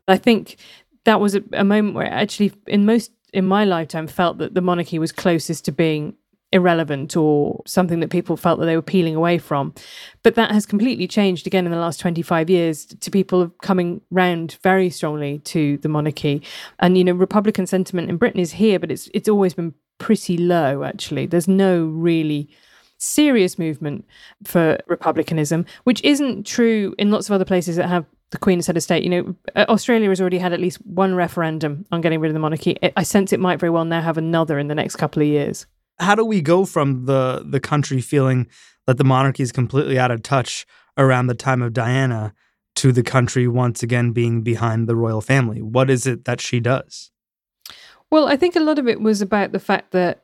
I 0.07 0.17
think 0.17 0.57
that 1.05 1.19
was 1.19 1.33
a, 1.33 1.43
a 1.53 1.63
moment 1.63 1.95
where 1.95 2.05
actually, 2.05 2.53
in 2.67 2.85
most 2.85 3.11
in 3.33 3.45
my 3.45 3.65
lifetime 3.65 4.05
felt 4.05 4.37
that 4.37 4.53
the 4.53 4.61
monarchy 4.61 4.99
was 4.99 5.11
closest 5.11 5.65
to 5.65 5.71
being 5.71 6.13
irrelevant 6.53 7.17
or 7.17 7.61
something 7.65 7.99
that 7.99 8.09
people 8.09 8.37
felt 8.37 8.59
that 8.59 8.65
they 8.65 8.75
were 8.75 8.81
peeling 8.81 9.15
away 9.15 9.37
from. 9.37 9.73
But 10.21 10.35
that 10.35 10.51
has 10.51 10.65
completely 10.65 11.07
changed 11.07 11.47
again 11.47 11.65
in 11.65 11.71
the 11.71 11.77
last 11.77 11.99
25 11.99 12.49
years 12.49 12.85
to 12.85 13.11
people 13.11 13.49
coming 13.61 14.01
round 14.11 14.57
very 14.63 14.89
strongly 14.89 15.39
to 15.39 15.77
the 15.79 15.89
monarchy. 15.89 16.41
And, 16.79 16.97
you 16.97 17.03
know, 17.03 17.13
Republican 17.13 17.65
sentiment 17.67 18.09
in 18.09 18.17
Britain 18.17 18.39
is 18.39 18.53
here, 18.53 18.79
but 18.79 18.91
it's 18.91 19.09
it's 19.13 19.27
always 19.27 19.53
been 19.53 19.73
pretty 19.97 20.37
low, 20.37 20.83
actually. 20.83 21.25
There's 21.25 21.47
no 21.47 21.85
really 21.85 22.49
serious 22.97 23.59
movement 23.59 24.05
for 24.45 24.77
republicanism, 24.87 25.65
which 25.83 26.01
isn't 26.03 26.45
true 26.45 26.95
in 26.97 27.11
lots 27.11 27.27
of 27.27 27.33
other 27.33 27.45
places 27.45 27.75
that 27.75 27.89
have 27.89 28.05
the 28.29 28.37
Queen 28.37 28.59
as 28.59 28.67
head 28.67 28.77
of 28.77 28.83
state. 28.83 29.03
You 29.03 29.09
know, 29.09 29.35
uh, 29.55 29.65
Australia 29.69 30.09
has 30.09 30.21
already 30.21 30.37
had 30.37 30.53
at 30.53 30.59
least 30.59 30.77
one 30.85 31.15
referendum 31.15 31.85
on 31.91 32.01
getting 32.01 32.19
rid 32.19 32.29
of 32.29 32.33
the 32.33 32.39
monarchy. 32.39 32.77
I 32.95 33.03
sense 33.03 33.33
it 33.33 33.39
might 33.39 33.59
very 33.59 33.69
well 33.69 33.85
now 33.85 34.01
have 34.01 34.17
another 34.17 34.59
in 34.59 34.67
the 34.67 34.75
next 34.75 34.95
couple 34.95 35.21
of 35.21 35.27
years. 35.27 35.65
How 35.99 36.15
do 36.15 36.25
we 36.25 36.41
go 36.41 36.65
from 36.65 37.05
the 37.05 37.43
the 37.45 37.59
country 37.59 38.01
feeling 38.01 38.47
that 38.87 38.97
the 38.97 39.03
monarchy 39.03 39.43
is 39.43 39.51
completely 39.51 39.97
out 39.97 40.11
of 40.11 40.23
touch 40.23 40.65
around 40.97 41.27
the 41.27 41.35
time 41.35 41.61
of 41.61 41.73
Diana 41.73 42.33
to 42.75 42.91
the 42.91 43.03
country 43.03 43.47
once 43.47 43.83
again 43.83 44.11
being 44.11 44.41
behind 44.41 44.87
the 44.87 44.95
royal 44.95 45.21
family? 45.21 45.61
What 45.61 45.89
is 45.89 46.05
it 46.05 46.25
that 46.25 46.41
she 46.41 46.59
does? 46.59 47.11
Well, 48.09 48.27
I 48.27 48.35
think 48.35 48.55
a 48.55 48.59
lot 48.59 48.79
of 48.79 48.87
it 48.87 49.01
was 49.01 49.21
about 49.21 49.51
the 49.51 49.59
fact 49.59 49.91
that 49.91 50.23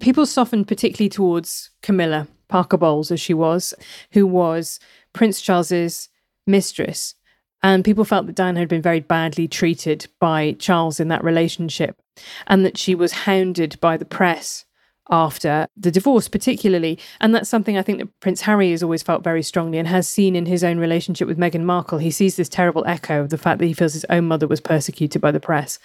people 0.00 0.26
softened 0.26 0.68
particularly 0.68 1.08
towards 1.08 1.70
Camilla 1.82 2.28
Parker 2.48 2.76
Bowles, 2.76 3.10
as 3.10 3.20
she 3.20 3.32
was, 3.32 3.72
who 4.12 4.26
was 4.26 4.80
Prince 5.12 5.40
Charles's 5.40 6.08
mistress. 6.46 7.14
And 7.62 7.84
people 7.84 8.04
felt 8.04 8.26
that 8.26 8.34
Diana 8.34 8.58
had 8.58 8.68
been 8.68 8.82
very 8.82 9.00
badly 9.00 9.46
treated 9.46 10.06
by 10.18 10.52
Charles 10.58 10.98
in 10.98 11.08
that 11.08 11.22
relationship, 11.22 12.00
and 12.46 12.64
that 12.64 12.76
she 12.76 12.94
was 12.94 13.12
hounded 13.12 13.78
by 13.80 13.96
the 13.96 14.04
press 14.04 14.64
after 15.10 15.66
the 15.76 15.90
divorce, 15.90 16.28
particularly. 16.28 16.98
And 17.20 17.34
that's 17.34 17.48
something 17.48 17.76
I 17.76 17.82
think 17.82 17.98
that 17.98 18.20
Prince 18.20 18.42
Harry 18.42 18.70
has 18.70 18.82
always 18.82 19.02
felt 19.02 19.24
very 19.24 19.42
strongly 19.42 19.78
and 19.78 19.88
has 19.88 20.06
seen 20.06 20.36
in 20.36 20.46
his 20.46 20.64
own 20.64 20.78
relationship 20.78 21.26
with 21.26 21.38
Meghan 21.38 21.64
Markle. 21.64 21.98
He 21.98 22.10
sees 22.10 22.36
this 22.36 22.48
terrible 22.48 22.84
echo 22.86 23.20
of 23.20 23.30
the 23.30 23.38
fact 23.38 23.58
that 23.58 23.66
he 23.66 23.74
feels 23.74 23.94
his 23.94 24.06
own 24.08 24.26
mother 24.26 24.46
was 24.46 24.60
persecuted 24.60 25.20
by 25.20 25.30
the 25.30 25.40
press. 25.40 25.78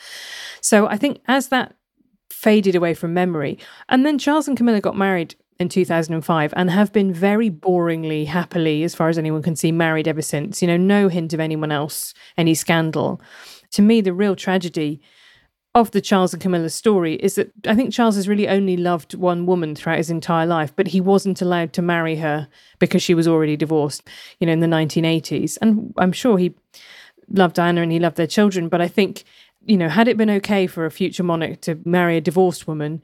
So 0.62 0.88
I 0.88 0.98
think 0.98 1.22
as 1.28 1.50
that 1.50 1.76
faded 2.30 2.76
away 2.76 2.94
from 2.94 3.14
memory, 3.14 3.58
and 3.90 4.06
then 4.06 4.18
Charles 4.18 4.48
and 4.48 4.58
Camilla 4.58 4.82
got 4.82 4.98
married 4.98 5.36
in 5.58 5.70
2005 5.70 6.54
and 6.56 6.70
have 6.70 6.92
been 6.92 7.14
very 7.14 7.50
boringly, 7.50 8.28
happily, 8.28 8.84
as 8.84 8.94
far 8.94 9.10
as 9.10 9.18
anyone 9.18 9.42
can 9.42 9.56
see, 9.56 9.72
married 9.72 10.08
ever 10.08 10.22
since. 10.22 10.62
You 10.62 10.68
know, 10.68 10.78
no 10.78 11.08
hint 11.08 11.34
of 11.34 11.40
anyone 11.40 11.72
else, 11.72 12.14
any 12.38 12.54
scandal. 12.54 13.22
To 13.72 13.82
me, 13.82 14.02
the 14.02 14.14
real 14.14 14.36
tragedy 14.36 15.02
of 15.76 15.92
the 15.92 16.00
Charles 16.00 16.34
and 16.34 16.42
Camilla 16.42 16.70
story 16.70 17.16
is 17.16 17.36
that 17.36 17.52
I 17.68 17.76
think 17.76 17.94
Charles 17.94 18.16
has 18.16 18.30
really 18.30 18.48
only 18.48 18.78
loved 18.78 19.14
one 19.14 19.46
woman 19.46 19.76
throughout 19.76 19.98
his 19.98 20.10
entire 20.10 20.46
life, 20.46 20.74
but 20.74 20.88
he 20.88 21.02
wasn't 21.02 21.42
allowed 21.42 21.74
to 21.74 21.82
marry 21.82 22.16
her 22.16 22.48
because 22.80 23.04
she 23.04 23.14
was 23.14 23.28
already 23.28 23.58
divorced, 23.58 24.02
you 24.40 24.48
know, 24.48 24.54
in 24.54 24.62
the 24.62 24.68
1980s. 24.68 25.58
And 25.62 25.94
I'm 25.98 26.14
sure 26.14 26.38
he 26.38 26.56
loved 27.30 27.56
Diana 27.56 27.82
and 27.82 27.92
he 27.92 28.00
loved 28.00 28.16
their 28.16 28.26
children, 28.26 28.70
but 28.70 28.80
I 28.80 28.88
think, 28.88 29.26
you 29.66 29.76
know, 29.76 29.90
had 29.90 30.08
it 30.08 30.16
been 30.16 30.30
okay 30.30 30.66
for 30.66 30.86
a 30.86 30.92
future 30.92 31.24
monarch 31.24 31.60
to 31.62 31.78
marry 31.84 32.16
a 32.16 32.22
divorced 32.22 32.68
woman, 32.68 33.02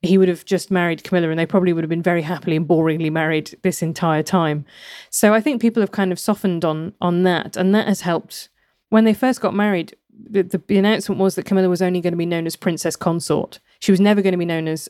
he 0.00 0.16
would 0.16 0.28
have 0.28 0.46
just 0.46 0.70
married 0.70 1.04
Camilla 1.04 1.28
and 1.28 1.38
they 1.38 1.46
probably 1.46 1.74
would 1.74 1.84
have 1.84 1.90
been 1.90 2.02
very 2.02 2.22
happily 2.22 2.56
and 2.56 2.66
boringly 2.66 3.12
married 3.12 3.54
this 3.62 3.82
entire 3.82 4.22
time. 4.22 4.64
So 5.10 5.34
I 5.34 5.42
think 5.42 5.60
people 5.60 5.82
have 5.82 5.92
kind 5.92 6.10
of 6.10 6.18
softened 6.18 6.64
on 6.64 6.94
on 7.02 7.22
that 7.24 7.56
and 7.58 7.74
that 7.74 7.86
has 7.86 8.00
helped 8.00 8.48
when 8.88 9.04
they 9.04 9.14
first 9.14 9.40
got 9.40 9.54
married 9.54 9.96
the, 10.18 10.42
the, 10.42 10.62
the 10.66 10.78
announcement 10.78 11.20
was 11.20 11.34
that 11.34 11.46
Camilla 11.46 11.68
was 11.68 11.82
only 11.82 12.00
going 12.00 12.12
to 12.12 12.18
be 12.18 12.26
known 12.26 12.46
as 12.46 12.56
Princess 12.56 12.96
Consort. 12.96 13.60
She 13.80 13.92
was 13.92 14.00
never 14.00 14.22
going 14.22 14.32
to 14.32 14.38
be 14.38 14.44
known 14.44 14.68
as 14.68 14.88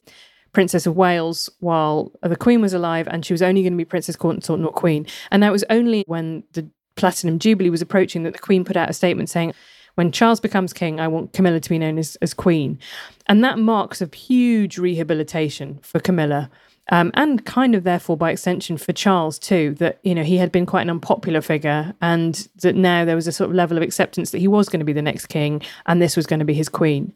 Princess 0.52 0.87
of 0.87 0.97
Wales 0.97 1.50
while 1.61 2.12
the 2.23 2.37
Queen 2.37 2.61
was 2.61 2.75
alive, 2.75 3.09
and 3.09 3.25
she 3.25 3.33
was 3.33 3.43
only 3.43 3.62
going 3.62 3.73
to 3.73 3.76
be 3.76 3.85
Princess 3.85 4.16
Consort, 4.16 4.61
not 4.61 4.75
Queen. 4.75 5.07
And 5.31 5.43
that 5.43 5.52
was 5.52 5.64
only 5.71 6.04
when 6.07 6.45
the 6.52 6.69
Platinum 6.97 7.38
Jubilee 7.38 7.71
was 7.71 7.83
approaching 7.83 8.23
that 8.23 8.35
the 8.35 8.38
Queen 8.38 8.64
put 8.64 8.76
out 8.76 8.90
a 8.90 8.95
statement 8.95 9.28
saying, 9.28 9.52
when 9.97 10.11
Charles 10.11 10.40
becomes 10.40 10.73
king, 10.73 10.99
I 10.99 11.09
want 11.09 11.33
Camilla 11.33 11.61
to 11.61 11.71
be 11.71 11.78
known 11.78 11.99
as, 11.99 12.16
as 12.16 12.35
Queen. 12.35 12.78
And 13.26 13.45
that 13.45 13.59
marks 13.59 14.00
a 14.00 14.09
huge 14.14 14.78
rehabilitation 14.78 15.78
for 15.83 16.00
Camilla 16.00 16.50
um, 16.90 17.10
and 17.14 17.44
kind 17.44 17.74
of 17.74 17.84
therefore 17.84 18.16
by 18.16 18.30
extension 18.30 18.76
for 18.76 18.92
Charles 18.92 19.38
too, 19.38 19.74
that 19.78 19.98
you 20.02 20.14
know 20.14 20.22
he 20.22 20.36
had 20.36 20.52
been 20.52 20.66
quite 20.66 20.82
an 20.82 20.90
unpopular 20.90 21.40
figure, 21.40 21.94
and 22.00 22.48
that 22.62 22.74
now 22.74 23.04
there 23.04 23.16
was 23.16 23.26
a 23.26 23.32
sort 23.32 23.50
of 23.50 23.56
level 23.56 23.76
of 23.76 23.82
acceptance 23.82 24.30
that 24.30 24.38
he 24.38 24.48
was 24.48 24.68
going 24.68 24.80
to 24.80 24.86
be 24.86 24.92
the 24.92 25.02
next 25.02 25.26
king, 25.26 25.62
and 25.86 26.00
this 26.00 26.16
was 26.16 26.26
going 26.26 26.40
to 26.40 26.44
be 26.44 26.54
his 26.54 26.68
queen. 26.68 27.14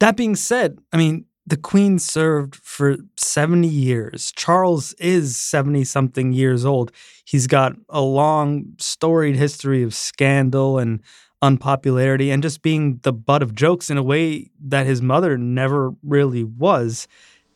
That 0.00 0.16
being 0.16 0.36
said, 0.36 0.78
I 0.92 0.96
mean 0.96 1.24
the 1.48 1.56
queen 1.56 1.98
served 1.98 2.56
for 2.56 2.98
70 3.16 3.66
years. 3.66 4.32
Charles 4.36 4.92
is 4.94 5.34
70 5.36 5.84
something 5.84 6.34
years 6.34 6.66
old. 6.66 6.92
He's 7.24 7.46
got 7.46 7.72
a 7.88 8.02
long, 8.02 8.74
storied 8.76 9.34
history 9.34 9.82
of 9.82 9.94
scandal 9.94 10.78
and 10.78 11.00
unpopularity 11.40 12.30
and 12.30 12.42
just 12.42 12.60
being 12.60 13.00
the 13.02 13.14
butt 13.14 13.42
of 13.42 13.54
jokes 13.54 13.88
in 13.88 13.96
a 13.96 14.02
way 14.02 14.50
that 14.60 14.84
his 14.84 15.00
mother 15.00 15.38
never 15.38 15.92
really 16.02 16.44
was. 16.44 17.08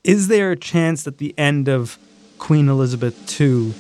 Is 0.05 0.27
there 0.27 0.51
a 0.51 0.57
chance 0.57 1.05
that 1.05 1.19
the 1.19 1.33
end 1.39 1.69
of 1.69 1.97
Queen 2.39 2.69
Elizabeth 2.69 3.41
II 3.41 3.73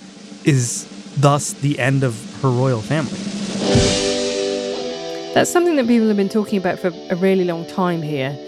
is 0.45 0.87
thus 1.17 1.52
the 1.52 1.81
end 1.81 2.05
of 2.05 2.14
her 2.43 2.49
royal 2.49 2.81
family? 2.81 3.11
That's 5.35 5.50
something 5.50 5.75
that 5.75 5.88
people 5.88 6.07
have 6.07 6.17
been 6.17 6.29
talking 6.29 6.61
about 6.61 6.79
for 6.79 6.93
a 7.11 7.17
really 7.17 7.45
long 7.45 7.67
time 7.67 8.02
here. 8.02 8.38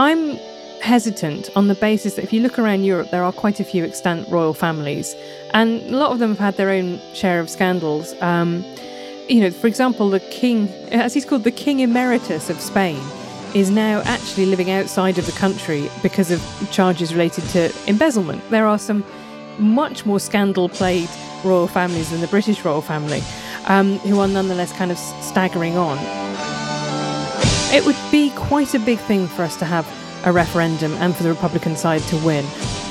I'm 0.00 0.36
hesitant 0.80 1.50
on 1.54 1.68
the 1.68 1.74
basis 1.74 2.14
that 2.14 2.24
if 2.24 2.32
you 2.32 2.40
look 2.40 2.58
around 2.58 2.84
Europe, 2.84 3.10
there 3.10 3.22
are 3.22 3.32
quite 3.32 3.60
a 3.60 3.64
few 3.64 3.84
extant 3.84 4.26
royal 4.30 4.54
families, 4.54 5.14
and 5.52 5.82
a 5.82 5.98
lot 5.98 6.12
of 6.12 6.20
them 6.20 6.30
have 6.30 6.38
had 6.38 6.56
their 6.56 6.70
own 6.70 6.98
share 7.12 7.40
of 7.40 7.50
scandals. 7.50 8.14
Um, 8.22 8.64
you 9.28 9.42
know, 9.42 9.50
for 9.50 9.66
example, 9.66 10.08
the 10.08 10.20
king, 10.20 10.68
as 10.92 11.12
he's 11.12 11.26
called, 11.26 11.44
the 11.44 11.50
King 11.50 11.80
Emeritus 11.80 12.48
of 12.48 12.58
Spain, 12.58 13.02
is 13.54 13.70
now 13.70 14.02
actually 14.04 14.46
living 14.46 14.70
outside 14.70 15.18
of 15.18 15.26
the 15.26 15.32
country 15.32 15.90
because 16.02 16.30
of 16.30 16.42
charges 16.70 17.14
related 17.14 17.44
to 17.48 17.72
embezzlement. 17.86 18.42
There 18.50 18.66
are 18.66 18.78
some 18.78 19.04
much 19.58 20.06
more 20.06 20.20
scandal 20.20 20.68
plagued 20.68 21.10
royal 21.44 21.66
families 21.66 22.10
than 22.10 22.20
the 22.20 22.26
British 22.28 22.64
royal 22.64 22.82
family, 22.82 23.22
um, 23.66 23.98
who 24.00 24.20
are 24.20 24.28
nonetheless 24.28 24.72
kind 24.72 24.90
of 24.90 24.98
staggering 24.98 25.76
on. 25.76 25.98
It 27.74 27.84
would 27.84 27.96
be 28.10 28.30
quite 28.30 28.74
a 28.74 28.78
big 28.78 28.98
thing 29.00 29.26
for 29.26 29.42
us 29.42 29.56
to 29.56 29.64
have 29.64 29.86
a 30.24 30.32
referendum 30.32 30.92
and 30.94 31.14
for 31.14 31.22
the 31.22 31.28
Republican 31.28 31.76
side 31.76 32.02
to 32.02 32.16
win. 32.24 32.44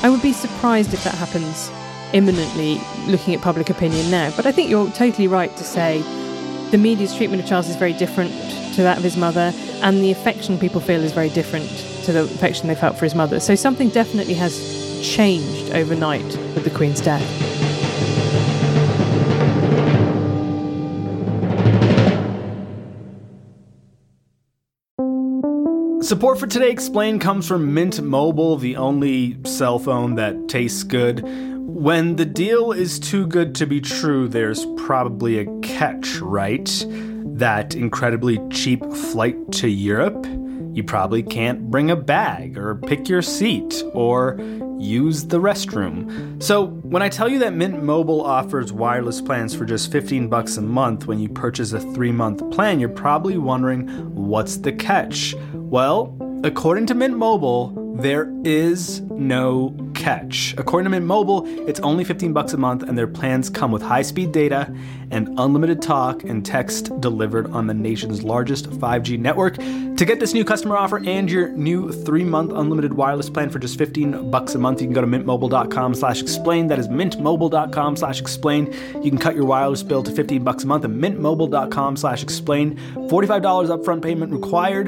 I 0.03 0.09
would 0.09 0.21
be 0.21 0.33
surprised 0.33 0.93
if 0.93 1.03
that 1.03 1.15
happens 1.15 1.71
imminently, 2.13 2.79
looking 3.07 3.33
at 3.33 3.41
public 3.41 3.69
opinion 3.69 4.09
now. 4.09 4.31
But 4.35 4.45
I 4.45 4.51
think 4.51 4.69
you're 4.69 4.89
totally 4.91 5.27
right 5.27 5.55
to 5.57 5.63
say 5.63 6.03
the 6.71 6.77
media's 6.77 7.15
treatment 7.15 7.41
of 7.41 7.47
Charles 7.47 7.69
is 7.69 7.75
very 7.75 7.93
different 7.93 8.31
to 8.75 8.83
that 8.83 8.97
of 8.97 9.03
his 9.03 9.17
mother, 9.17 9.53
and 9.81 10.03
the 10.03 10.11
affection 10.11 10.57
people 10.57 10.81
feel 10.81 11.03
is 11.03 11.11
very 11.11 11.29
different 11.29 11.69
to 12.03 12.11
the 12.11 12.23
affection 12.23 12.67
they 12.67 12.75
felt 12.75 12.97
for 12.97 13.05
his 13.05 13.15
mother. 13.15 13.39
So 13.39 13.55
something 13.55 13.89
definitely 13.89 14.35
has 14.35 14.77
changed 15.01 15.73
overnight 15.73 16.25
with 16.25 16.63
the 16.63 16.69
Queen's 16.69 17.01
death. 17.01 17.23
Support 26.03 26.39
for 26.39 26.47
Today 26.47 26.69
Explained 26.69 27.19
comes 27.19 27.47
from 27.47 27.73
Mint 27.73 28.01
Mobile, 28.01 28.55
the 28.55 28.77
only 28.77 29.37
cell 29.43 29.77
phone 29.77 30.15
that 30.15 30.47
tastes 30.47 30.83
good. 30.83 31.25
When 31.69 32.15
the 32.15 32.25
deal 32.25 32.71
is 32.71 32.97
too 32.97 33.27
good 33.27 33.53
to 33.55 33.67
be 33.67 33.81
true, 33.81 34.27
there's 34.27 34.65
probably 34.77 35.39
a 35.39 35.59
catch, 35.61 36.17
right? 36.19 36.67
that 37.37 37.75
incredibly 37.75 38.39
cheap 38.49 38.83
flight 38.91 39.51
to 39.51 39.67
Europe, 39.67 40.25
you 40.73 40.83
probably 40.83 41.21
can't 41.21 41.69
bring 41.69 41.91
a 41.91 41.95
bag 41.95 42.57
or 42.57 42.75
pick 42.75 43.07
your 43.07 43.21
seat 43.21 43.83
or 43.93 44.37
use 44.79 45.25
the 45.25 45.39
restroom. 45.39 46.41
So, 46.41 46.67
when 46.67 47.01
I 47.01 47.09
tell 47.09 47.29
you 47.29 47.39
that 47.39 47.53
Mint 47.53 47.83
Mobile 47.83 48.21
offers 48.21 48.71
wireless 48.73 49.21
plans 49.21 49.55
for 49.55 49.65
just 49.65 49.91
15 49.91 50.27
bucks 50.29 50.57
a 50.57 50.61
month 50.61 51.05
when 51.05 51.19
you 51.19 51.29
purchase 51.29 51.73
a 51.73 51.79
3-month 51.79 52.51
plan, 52.51 52.79
you're 52.79 52.89
probably 52.89 53.37
wondering 53.37 53.87
what's 54.15 54.57
the 54.57 54.71
catch? 54.71 55.35
Well, 55.53 56.15
according 56.43 56.87
to 56.87 56.95
Mint 56.95 57.17
Mobile, 57.17 57.95
there 57.99 58.31
is 58.43 59.01
no 59.01 59.75
catch. 60.07 60.55
According 60.57 60.85
to 60.85 60.89
Mint 60.89 61.05
Mobile, 61.05 61.45
it's 61.67 61.81
only 61.81 62.05
15 62.05 62.31
bucks 62.31 62.53
a 62.53 62.57
month 62.57 62.83
and 62.83 62.97
their 62.97 63.07
plans 63.07 63.49
come 63.49 63.73
with 63.73 63.81
high-speed 63.81 64.31
data 64.31 64.73
and 65.11 65.27
unlimited 65.37 65.81
talk 65.81 66.23
and 66.23 66.45
text 66.45 66.91
delivered 67.01 67.51
on 67.51 67.67
the 67.67 67.73
nation's 67.73 68.23
largest 68.23 68.69
5G 68.69 69.19
network. 69.19 69.55
To 69.57 70.05
get 70.05 70.19
this 70.21 70.33
new 70.33 70.45
customer 70.45 70.77
offer 70.77 71.01
and 71.05 71.29
your 71.29 71.49
new 71.49 71.89
3-month 71.89 72.53
unlimited 72.53 72.93
wireless 72.93 73.29
plan 73.29 73.49
for 73.49 73.59
just 73.59 73.77
15 73.77 74.31
bucks 74.31 74.55
a 74.55 74.59
month, 74.59 74.81
you 74.81 74.87
can 74.87 74.93
go 74.93 75.01
to 75.01 75.07
mintmobile.com/explain. 75.07 76.67
That 76.67 76.79
is 76.79 76.87
mintmobile.com/explain. 76.87 78.73
You 79.03 79.09
can 79.11 79.19
cut 79.19 79.35
your 79.35 79.45
wireless 79.45 79.83
bill 79.83 80.03
to 80.03 80.11
15 80.11 80.43
bucks 80.43 80.63
a 80.63 80.67
month 80.67 80.85
at 80.85 80.91
mintmobile.com/explain. 80.91 82.77
$45 83.09 83.69
upfront 83.69 84.01
payment 84.03 84.31
required, 84.31 84.87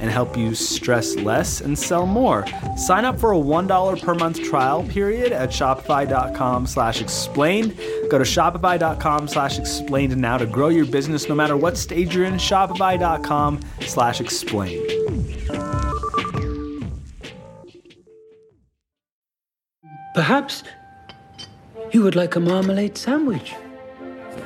and 0.00 0.10
help 0.10 0.36
you 0.36 0.54
stress 0.54 1.16
less 1.16 1.60
and 1.60 1.78
sell 1.78 2.06
more. 2.06 2.46
Sign 2.76 3.04
up 3.04 3.20
for 3.20 3.32
a 3.32 3.38
$1 3.38 4.02
per 4.02 4.14
month 4.14 4.42
trial 4.42 4.82
period 4.84 5.32
at 5.32 5.50
shopify.com 5.50 6.66
slash 6.66 7.00
explained. 7.00 7.76
Go 8.10 8.18
to 8.18 8.24
shopify.com 8.24 9.28
slash 9.28 9.58
explained 9.58 10.16
now 10.16 10.38
to 10.38 10.46
grow 10.46 10.68
your 10.68 10.86
business 10.86 11.28
no 11.28 11.34
matter 11.34 11.56
what 11.56 11.76
stage 11.76 12.14
you're 12.14 12.24
in. 12.24 12.34
Shopify.com 12.34 13.60
slash 13.82 14.20
explained. 14.20 14.90
Perhaps 20.14 20.64
you 21.92 22.02
would 22.02 22.16
like 22.16 22.36
a 22.36 22.40
marmalade 22.40 22.96
sandwich. 22.96 23.54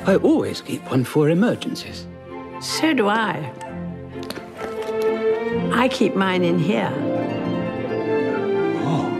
I 0.06 0.16
always 0.16 0.61
keep 0.61 0.88
one 0.90 1.04
for 1.04 1.30
emergencies. 1.30 2.06
So 2.61 2.92
do 2.92 3.08
I. 3.08 3.63
I 5.73 5.88
keep 5.88 6.14
mine 6.14 6.44
in 6.44 6.59
here. 6.59 6.92
Oh. 8.83 9.11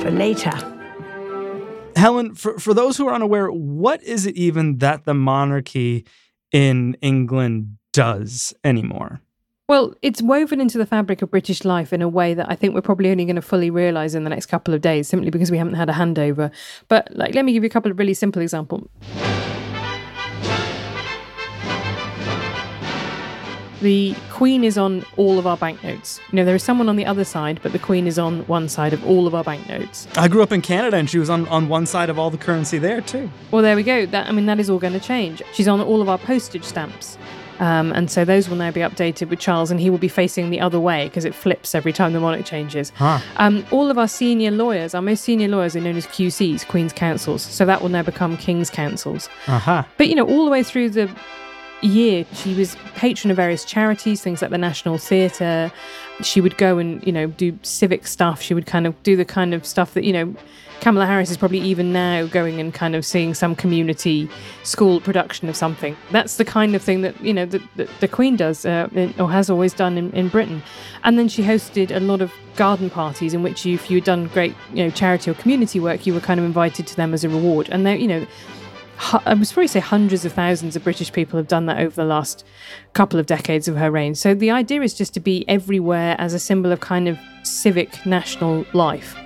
For 0.00 0.10
later. 0.10 0.52
Helen, 1.96 2.34
for, 2.34 2.58
for 2.58 2.72
those 2.72 2.96
who 2.96 3.08
are 3.08 3.14
unaware, 3.14 3.48
what 3.48 4.02
is 4.02 4.26
it 4.26 4.34
even 4.36 4.78
that 4.78 5.04
the 5.04 5.14
monarchy 5.14 6.06
in 6.52 6.96
England 7.02 7.76
does 7.92 8.54
anymore? 8.64 9.20
Well, 9.68 9.94
it's 10.02 10.20
woven 10.20 10.60
into 10.60 10.78
the 10.78 10.86
fabric 10.86 11.22
of 11.22 11.30
British 11.30 11.64
life 11.64 11.92
in 11.92 12.02
a 12.02 12.08
way 12.08 12.34
that 12.34 12.50
I 12.50 12.56
think 12.56 12.74
we're 12.74 12.80
probably 12.80 13.10
only 13.10 13.24
going 13.24 13.36
to 13.36 13.42
fully 13.42 13.70
realize 13.70 14.16
in 14.16 14.24
the 14.24 14.30
next 14.30 14.46
couple 14.46 14.74
of 14.74 14.80
days, 14.80 15.06
simply 15.06 15.30
because 15.30 15.50
we 15.50 15.58
haven't 15.58 15.74
had 15.74 15.88
a 15.88 15.92
handover. 15.92 16.50
But 16.88 17.14
like, 17.16 17.36
let 17.36 17.44
me 17.44 17.52
give 17.52 17.62
you 17.62 17.68
a 17.68 17.70
couple 17.70 17.92
of 17.92 17.98
really 17.98 18.14
simple 18.14 18.42
examples. 18.42 18.88
The 23.80 24.14
Queen 24.30 24.62
is 24.62 24.76
on 24.76 25.04
all 25.16 25.38
of 25.38 25.46
our 25.46 25.56
banknotes. 25.56 26.20
You 26.30 26.36
know, 26.36 26.44
there 26.44 26.54
is 26.54 26.62
someone 26.62 26.88
on 26.88 26.96
the 26.96 27.06
other 27.06 27.24
side, 27.24 27.60
but 27.62 27.72
the 27.72 27.78
Queen 27.78 28.06
is 28.06 28.18
on 28.18 28.46
one 28.46 28.68
side 28.68 28.92
of 28.92 29.04
all 29.06 29.26
of 29.26 29.34
our 29.34 29.42
banknotes. 29.42 30.06
I 30.16 30.28
grew 30.28 30.42
up 30.42 30.52
in 30.52 30.60
Canada 30.60 30.98
and 30.98 31.08
she 31.08 31.18
was 31.18 31.30
on, 31.30 31.48
on 31.48 31.68
one 31.68 31.86
side 31.86 32.10
of 32.10 32.18
all 32.18 32.30
the 32.30 32.38
currency 32.38 32.78
there 32.78 33.00
too. 33.00 33.30
Well, 33.50 33.62
there 33.62 33.76
we 33.76 33.82
go. 33.82 34.04
That 34.04 34.28
I 34.28 34.32
mean, 34.32 34.46
that 34.46 34.60
is 34.60 34.68
all 34.68 34.78
going 34.78 34.92
to 34.92 35.00
change. 35.00 35.42
She's 35.54 35.68
on 35.68 35.80
all 35.80 36.02
of 36.02 36.08
our 36.08 36.18
postage 36.18 36.64
stamps. 36.64 37.16
Um, 37.60 37.92
and 37.92 38.10
so 38.10 38.24
those 38.24 38.48
will 38.48 38.56
now 38.56 38.70
be 38.70 38.80
updated 38.80 39.28
with 39.28 39.38
Charles, 39.38 39.70
and 39.70 39.78
he 39.78 39.90
will 39.90 39.98
be 39.98 40.08
facing 40.08 40.48
the 40.48 40.60
other 40.60 40.80
way 40.80 41.08
because 41.08 41.26
it 41.26 41.34
flips 41.34 41.74
every 41.74 41.92
time 41.92 42.14
the 42.14 42.20
monarch 42.20 42.46
changes. 42.46 42.88
Huh. 42.96 43.20
Um, 43.36 43.66
all 43.70 43.90
of 43.90 43.98
our 43.98 44.08
senior 44.08 44.50
lawyers, 44.50 44.94
our 44.94 45.02
most 45.02 45.22
senior 45.22 45.46
lawyers, 45.46 45.76
are 45.76 45.80
known 45.80 45.96
as 45.96 46.06
QCs, 46.06 46.66
Queen's 46.66 46.94
Counsels. 46.94 47.42
So 47.42 47.66
that 47.66 47.82
will 47.82 47.90
now 47.90 48.02
become 48.02 48.38
King's 48.38 48.70
Counsels. 48.70 49.28
Uh-huh. 49.46 49.84
But 49.98 50.08
you 50.08 50.14
know, 50.14 50.26
all 50.26 50.46
the 50.46 50.50
way 50.50 50.62
through 50.62 50.90
the 50.90 51.10
year, 51.82 52.24
she 52.32 52.54
was 52.54 52.76
patron 52.94 53.30
of 53.30 53.36
various 53.36 53.64
charities, 53.64 54.20
things 54.20 54.42
like 54.42 54.50
the 54.50 54.58
National 54.58 54.98
Theatre. 54.98 55.72
She 56.22 56.40
would 56.40 56.56
go 56.58 56.78
and 56.78 57.04
you 57.06 57.12
know 57.12 57.26
do 57.28 57.58
civic 57.62 58.06
stuff. 58.06 58.42
She 58.42 58.54
would 58.54 58.66
kind 58.66 58.86
of 58.86 59.00
do 59.02 59.16
the 59.16 59.24
kind 59.24 59.54
of 59.54 59.64
stuff 59.66 59.94
that 59.94 60.04
you 60.04 60.12
know. 60.12 60.34
Kamala 60.80 61.04
Harris 61.04 61.30
is 61.30 61.36
probably 61.36 61.58
even 61.58 61.92
now 61.92 62.24
going 62.24 62.58
and 62.58 62.72
kind 62.72 62.96
of 62.96 63.04
seeing 63.04 63.34
some 63.34 63.54
community 63.54 64.30
school 64.62 64.98
production 64.98 65.46
of 65.50 65.54
something. 65.54 65.94
That's 66.10 66.38
the 66.38 66.44
kind 66.46 66.74
of 66.74 66.80
thing 66.80 67.02
that 67.02 67.20
you 67.20 67.34
know 67.34 67.44
the, 67.44 67.62
the, 67.76 67.86
the 68.00 68.08
Queen 68.08 68.34
does 68.34 68.64
uh, 68.64 68.88
or 69.18 69.30
has 69.30 69.50
always 69.50 69.74
done 69.74 69.98
in, 69.98 70.10
in 70.12 70.30
Britain. 70.30 70.62
And 71.04 71.18
then 71.18 71.28
she 71.28 71.42
hosted 71.42 71.94
a 71.94 72.00
lot 72.00 72.22
of 72.22 72.32
garden 72.56 72.88
parties 72.88 73.34
in 73.34 73.42
which 73.42 73.66
you, 73.66 73.74
if 73.74 73.90
you'd 73.90 74.04
done 74.04 74.28
great 74.28 74.54
you 74.72 74.82
know 74.82 74.90
charity 74.90 75.30
or 75.30 75.34
community 75.34 75.80
work, 75.80 76.06
you 76.06 76.14
were 76.14 76.20
kind 76.20 76.40
of 76.40 76.46
invited 76.46 76.86
to 76.86 76.96
them 76.96 77.12
as 77.12 77.24
a 77.24 77.28
reward. 77.28 77.68
And 77.70 77.84
they 77.84 77.98
you 77.98 78.08
know 78.08 78.26
I 79.00 79.34
would 79.34 79.48
probably 79.48 79.66
say 79.66 79.80
hundreds 79.80 80.26
of 80.26 80.32
thousands 80.34 80.76
of 80.76 80.84
British 80.84 81.10
people 81.10 81.38
have 81.38 81.48
done 81.48 81.66
that 81.66 81.78
over 81.78 81.96
the 81.96 82.04
last 82.04 82.44
couple 82.92 83.18
of 83.18 83.26
decades 83.26 83.66
of 83.66 83.76
her 83.76 83.90
reign. 83.90 84.14
So 84.14 84.34
the 84.34 84.50
idea 84.50 84.82
is 84.82 84.92
just 84.92 85.14
to 85.14 85.20
be 85.20 85.48
everywhere 85.48 86.16
as 86.18 86.34
a 86.34 86.38
symbol 86.38 86.70
of 86.70 86.80
kind 86.80 87.08
of 87.08 87.18
civic 87.42 88.04
national 88.04 88.66
life. 88.74 89.16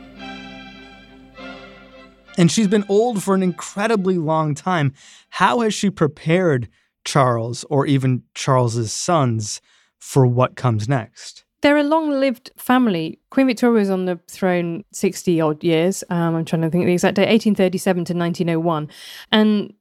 And 2.39 2.51
she's 2.51 2.69
been 2.69 2.85
old 2.89 3.23
for 3.23 3.35
an 3.35 3.43
incredibly 3.43 4.17
long 4.17 4.55
time. 4.55 4.93
How 5.31 5.61
has 5.61 5.75
she 5.75 5.91
prepared 5.91 6.69
Charles 7.05 7.65
or 7.69 7.85
even 7.85 8.23
Charles's 8.35 8.93
sons 8.93 9.61
for 9.99 10.25
what 10.27 10.57
comes 10.57 10.89
next? 10.89 11.44
They're 11.65 11.79
a 11.79 11.83
long 11.83 12.11
lived 12.11 12.51
family. 12.59 13.19
Queen 13.31 13.47
Victoria 13.47 13.81
was 13.81 13.89
on 13.89 14.05
the 14.05 14.21
throne 14.29 14.85
60 14.93 15.41
odd 15.41 15.65
years. 15.65 16.05
Um, 16.11 16.35
I'm 16.35 16.45
trying 16.45 16.61
to 16.61 16.69
think 16.69 16.83
of 16.83 16.89
the 16.89 16.93
exact 16.93 17.15
date 17.15 17.31
1837 17.31 18.05
to 18.05 18.13
1901. 18.13 18.91
And 19.33 19.73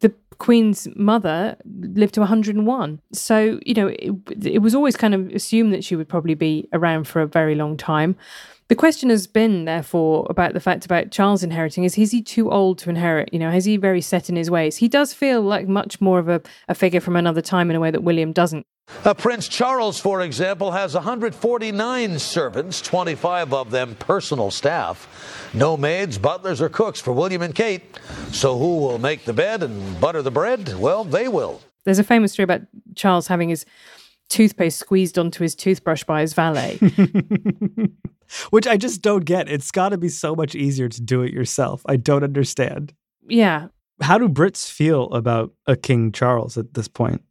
the 0.00 0.12
Queen's 0.36 0.86
mother 0.94 1.56
lived 1.64 2.12
to 2.14 2.20
101. 2.20 3.00
So, 3.12 3.58
you 3.64 3.72
know, 3.72 3.86
it, 3.86 4.12
it 4.44 4.58
was 4.58 4.74
always 4.74 4.94
kind 4.94 5.14
of 5.14 5.30
assumed 5.30 5.72
that 5.72 5.82
she 5.82 5.96
would 5.96 6.06
probably 6.06 6.34
be 6.34 6.68
around 6.74 7.08
for 7.08 7.22
a 7.22 7.26
very 7.26 7.54
long 7.54 7.78
time. 7.78 8.14
The 8.68 8.74
question 8.74 9.08
has 9.08 9.26
been, 9.26 9.64
therefore, 9.64 10.26
about 10.28 10.52
the 10.52 10.60
fact 10.60 10.84
about 10.84 11.12
Charles 11.12 11.42
inheriting 11.42 11.84
is 11.84 11.96
is 11.96 12.10
he 12.10 12.20
too 12.20 12.50
old 12.50 12.76
to 12.80 12.90
inherit? 12.90 13.32
You 13.32 13.38
know, 13.38 13.50
is 13.50 13.64
he 13.64 13.78
very 13.78 14.02
set 14.02 14.28
in 14.28 14.36
his 14.36 14.50
ways? 14.50 14.76
He 14.76 14.88
does 14.88 15.14
feel 15.14 15.40
like 15.40 15.66
much 15.66 15.98
more 15.98 16.18
of 16.18 16.28
a, 16.28 16.42
a 16.68 16.74
figure 16.74 17.00
from 17.00 17.16
another 17.16 17.40
time 17.40 17.70
in 17.70 17.76
a 17.76 17.80
way 17.80 17.90
that 17.90 18.02
William 18.02 18.32
doesn't. 18.32 18.66
Uh, 19.06 19.14
Prince 19.14 19.46
Charles, 19.46 20.00
for 20.00 20.20
example, 20.22 20.72
has 20.72 20.94
149 20.94 22.18
servants, 22.18 22.80
25 22.82 23.52
of 23.52 23.70
them 23.70 23.94
personal 23.96 24.50
staff. 24.50 25.50
No 25.54 25.76
maids, 25.76 26.18
butlers, 26.18 26.60
or 26.60 26.68
cooks 26.68 27.00
for 27.00 27.12
William 27.12 27.42
and 27.42 27.54
Kate. 27.54 27.82
So 28.32 28.58
who 28.58 28.78
will 28.78 28.98
make 28.98 29.24
the 29.24 29.32
bed 29.32 29.62
and 29.62 30.00
butter 30.00 30.22
the 30.22 30.32
bread? 30.32 30.76
Well, 30.78 31.04
they 31.04 31.28
will. 31.28 31.60
There's 31.84 32.00
a 32.00 32.04
famous 32.04 32.32
story 32.32 32.44
about 32.44 32.62
Charles 32.96 33.28
having 33.28 33.48
his 33.48 33.64
toothpaste 34.28 34.78
squeezed 34.78 35.18
onto 35.18 35.44
his 35.44 35.54
toothbrush 35.54 36.02
by 36.02 36.22
his 36.22 36.34
valet. 36.34 36.78
Which 38.50 38.66
I 38.66 38.76
just 38.76 39.02
don't 39.02 39.24
get. 39.24 39.48
It's 39.48 39.70
got 39.70 39.90
to 39.90 39.98
be 39.98 40.08
so 40.08 40.34
much 40.34 40.56
easier 40.56 40.88
to 40.88 41.00
do 41.00 41.22
it 41.22 41.32
yourself. 41.32 41.82
I 41.86 41.94
don't 41.94 42.24
understand. 42.24 42.92
Yeah. 43.28 43.68
How 44.00 44.18
do 44.18 44.28
Brits 44.28 44.68
feel 44.68 45.04
about 45.12 45.52
a 45.66 45.76
King 45.76 46.10
Charles 46.10 46.58
at 46.58 46.74
this 46.74 46.88
point? 46.88 47.22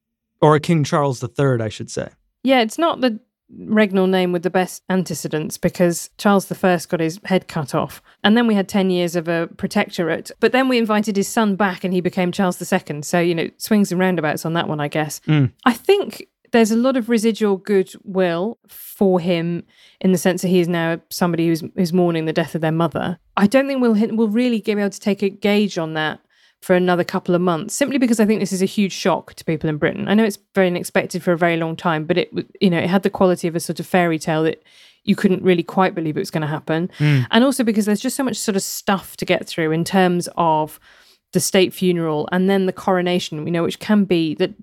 Or 0.45 0.55
a 0.55 0.59
King 0.59 0.83
Charles 0.83 1.23
III, 1.23 1.59
I 1.59 1.69
should 1.69 1.89
say. 1.89 2.09
Yeah, 2.43 2.61
it's 2.61 2.77
not 2.77 3.01
the 3.01 3.19
regnal 3.59 4.07
name 4.07 4.31
with 4.31 4.43
the 4.43 4.51
best 4.51 4.83
antecedents 4.91 5.57
because 5.57 6.11
Charles 6.19 6.51
I 6.51 6.79
got 6.87 6.99
his 6.99 7.19
head 7.25 7.47
cut 7.47 7.73
off. 7.73 7.99
And 8.23 8.37
then 8.37 8.45
we 8.45 8.53
had 8.53 8.69
10 8.69 8.91
years 8.91 9.15
of 9.15 9.27
a 9.27 9.47
protectorate. 9.57 10.29
But 10.39 10.51
then 10.51 10.67
we 10.67 10.77
invited 10.77 11.17
his 11.17 11.27
son 11.27 11.55
back 11.55 11.83
and 11.83 11.95
he 11.95 11.99
became 11.99 12.31
Charles 12.31 12.61
II. 12.61 13.01
So, 13.01 13.19
you 13.19 13.33
know, 13.33 13.49
swings 13.57 13.91
and 13.91 13.99
roundabouts 13.99 14.45
on 14.45 14.53
that 14.53 14.67
one, 14.67 14.79
I 14.79 14.87
guess. 14.87 15.19
Mm. 15.21 15.51
I 15.65 15.73
think 15.73 16.27
there's 16.51 16.71
a 16.71 16.77
lot 16.77 16.95
of 16.95 17.09
residual 17.09 17.57
goodwill 17.57 18.59
for 18.67 19.19
him 19.19 19.63
in 19.99 20.11
the 20.11 20.17
sense 20.19 20.43
that 20.43 20.49
he 20.49 20.59
is 20.59 20.67
now 20.67 21.01
somebody 21.09 21.47
who's, 21.47 21.63
who's 21.75 21.91
mourning 21.91 22.25
the 22.25 22.33
death 22.33 22.53
of 22.53 22.61
their 22.61 22.71
mother. 22.71 23.17
I 23.35 23.47
don't 23.47 23.67
think 23.67 23.81
we'll, 23.81 23.95
we'll 24.15 24.27
really 24.27 24.61
be 24.61 24.71
able 24.71 24.89
to 24.89 24.99
take 24.99 25.23
a 25.23 25.29
gauge 25.29 25.79
on 25.79 25.93
that 25.93 26.19
for 26.65 26.73
another 26.73 27.03
couple 27.03 27.35
of 27.35 27.41
months 27.41 27.75
simply 27.75 27.99
because 27.99 28.19
I 28.19 28.25
think 28.25 28.39
this 28.39 28.51
is 28.51 28.63
a 28.63 28.65
huge 28.65 28.91
shock 28.91 29.35
to 29.35 29.45
people 29.45 29.69
in 29.69 29.77
Britain. 29.77 30.07
I 30.07 30.15
know 30.15 30.23
it's 30.23 30.39
very 30.55 30.65
unexpected 30.65 31.21
for 31.21 31.31
a 31.31 31.37
very 31.37 31.57
long 31.57 31.75
time, 31.75 32.05
but 32.05 32.17
it 32.17 32.31
you 32.59 32.71
know 32.71 32.79
it 32.79 32.89
had 32.89 33.03
the 33.03 33.11
quality 33.11 33.47
of 33.47 33.55
a 33.55 33.59
sort 33.59 33.79
of 33.79 33.85
fairy 33.85 34.17
tale 34.17 34.41
that 34.45 34.63
you 35.03 35.15
couldn't 35.15 35.43
really 35.43 35.61
quite 35.61 35.93
believe 35.93 36.17
it 36.17 36.21
was 36.21 36.31
going 36.31 36.41
to 36.41 36.47
happen. 36.47 36.89
Mm. 36.97 37.27
And 37.29 37.43
also 37.43 37.63
because 37.63 37.85
there's 37.85 37.99
just 37.99 38.15
so 38.15 38.23
much 38.23 38.37
sort 38.37 38.55
of 38.55 38.63
stuff 38.63 39.15
to 39.17 39.25
get 39.25 39.45
through 39.45 39.73
in 39.73 39.83
terms 39.83 40.27
of 40.37 40.79
the 41.33 41.39
state 41.39 41.71
funeral 41.71 42.27
and 42.31 42.49
then 42.49 42.65
the 42.65 42.73
coronation, 42.73 43.45
you 43.45 43.51
know, 43.51 43.61
which 43.61 43.77
can 43.77 44.03
be 44.03 44.33
that 44.33 44.55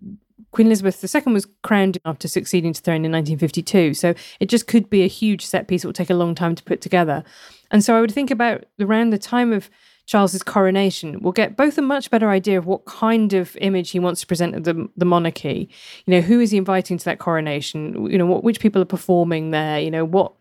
Queen 0.50 0.66
Elizabeth 0.66 1.14
II 1.14 1.32
was 1.32 1.46
crowned 1.62 1.98
after 2.04 2.26
succeeding 2.26 2.72
to 2.72 2.80
the 2.80 2.84
throne 2.84 3.04
in 3.04 3.12
1952. 3.12 3.94
So 3.94 4.12
it 4.40 4.46
just 4.46 4.66
could 4.66 4.90
be 4.90 5.04
a 5.04 5.06
huge 5.06 5.46
set 5.46 5.68
piece 5.68 5.82
that 5.82 5.88
will 5.88 5.92
take 5.92 6.10
a 6.10 6.14
long 6.14 6.34
time 6.34 6.56
to 6.56 6.64
put 6.64 6.80
together. 6.80 7.22
And 7.70 7.84
so 7.84 7.96
I 7.96 8.00
would 8.00 8.10
think 8.10 8.32
about 8.32 8.64
around 8.80 9.10
the 9.10 9.18
time 9.18 9.52
of 9.52 9.70
Charles's 10.06 10.42
coronation, 10.42 11.20
we'll 11.22 11.32
get 11.32 11.56
both 11.56 11.78
a 11.78 11.82
much 11.82 12.10
better 12.10 12.28
idea 12.28 12.58
of 12.58 12.66
what 12.66 12.84
kind 12.84 13.32
of 13.32 13.56
image 13.60 13.90
he 13.90 13.98
wants 13.98 14.20
to 14.20 14.26
present 14.26 14.54
of 14.54 14.64
the, 14.64 14.88
the 14.96 15.04
monarchy. 15.04 15.68
You 16.06 16.14
know, 16.14 16.20
who 16.20 16.40
is 16.40 16.50
he 16.50 16.58
inviting 16.58 16.98
to 16.98 17.04
that 17.06 17.18
coronation? 17.18 18.10
You 18.10 18.18
know, 18.18 18.26
what 18.26 18.42
which 18.44 18.60
people 18.60 18.82
are 18.82 18.86
performing 18.86 19.52
there? 19.52 19.78
You 19.80 19.90
know, 19.90 20.04
what 20.04 20.32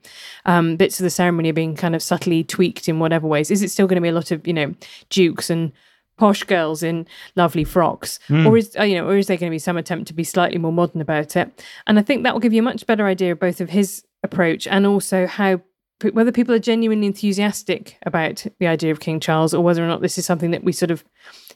um, 0.45 0.75
bits 0.77 0.99
of 0.99 1.03
the 1.03 1.09
ceremony 1.09 1.49
are 1.51 1.53
being 1.53 1.75
kind 1.75 1.95
of 1.95 2.01
subtly 2.03 2.43
tweaked 2.43 2.89
in 2.89 2.99
whatever 2.99 3.27
ways? 3.27 3.51
Is 3.51 3.61
it 3.61 3.69
still 3.71 3.87
going 3.87 3.95
to 3.97 4.01
be 4.01 4.09
a 4.09 4.13
lot 4.13 4.31
of 4.31 4.45
you 4.47 4.53
know 4.53 4.73
dukes 5.09 5.49
and 5.49 5.71
posh 6.17 6.43
girls 6.43 6.83
in 6.83 7.07
lovely 7.35 7.63
frocks, 7.63 8.19
Mm. 8.29 8.45
or 8.47 8.57
is 8.57 8.75
uh, 8.79 8.83
you 8.83 8.95
know, 8.95 9.07
or 9.07 9.17
is 9.17 9.27
there 9.27 9.37
going 9.37 9.49
to 9.49 9.55
be 9.55 9.59
some 9.59 9.77
attempt 9.77 10.07
to 10.07 10.13
be 10.13 10.23
slightly 10.23 10.57
more 10.57 10.73
modern 10.73 11.01
about 11.01 11.35
it? 11.35 11.63
And 11.87 11.97
I 11.97 12.01
think 12.01 12.23
that 12.23 12.33
will 12.33 12.41
give 12.41 12.53
you 12.53 12.61
a 12.61 12.65
much 12.65 12.85
better 12.85 13.05
idea 13.05 13.31
of 13.31 13.39
both 13.39 13.61
of 13.61 13.69
his 13.69 14.03
approach 14.23 14.67
and 14.67 14.85
also 14.85 15.25
how 15.25 15.61
whether 16.03 16.31
people 16.31 16.53
are 16.53 16.59
genuinely 16.59 17.07
enthusiastic 17.07 17.97
about 18.05 18.45
the 18.59 18.67
idea 18.67 18.91
of 18.91 18.99
King 18.99 19.19
Charles 19.19 19.53
or 19.53 19.63
whether 19.63 19.83
or 19.83 19.87
not 19.87 20.01
this 20.01 20.17
is 20.17 20.25
something 20.25 20.51
that 20.51 20.63
we 20.63 20.71
sort 20.71 20.91
of 20.91 21.03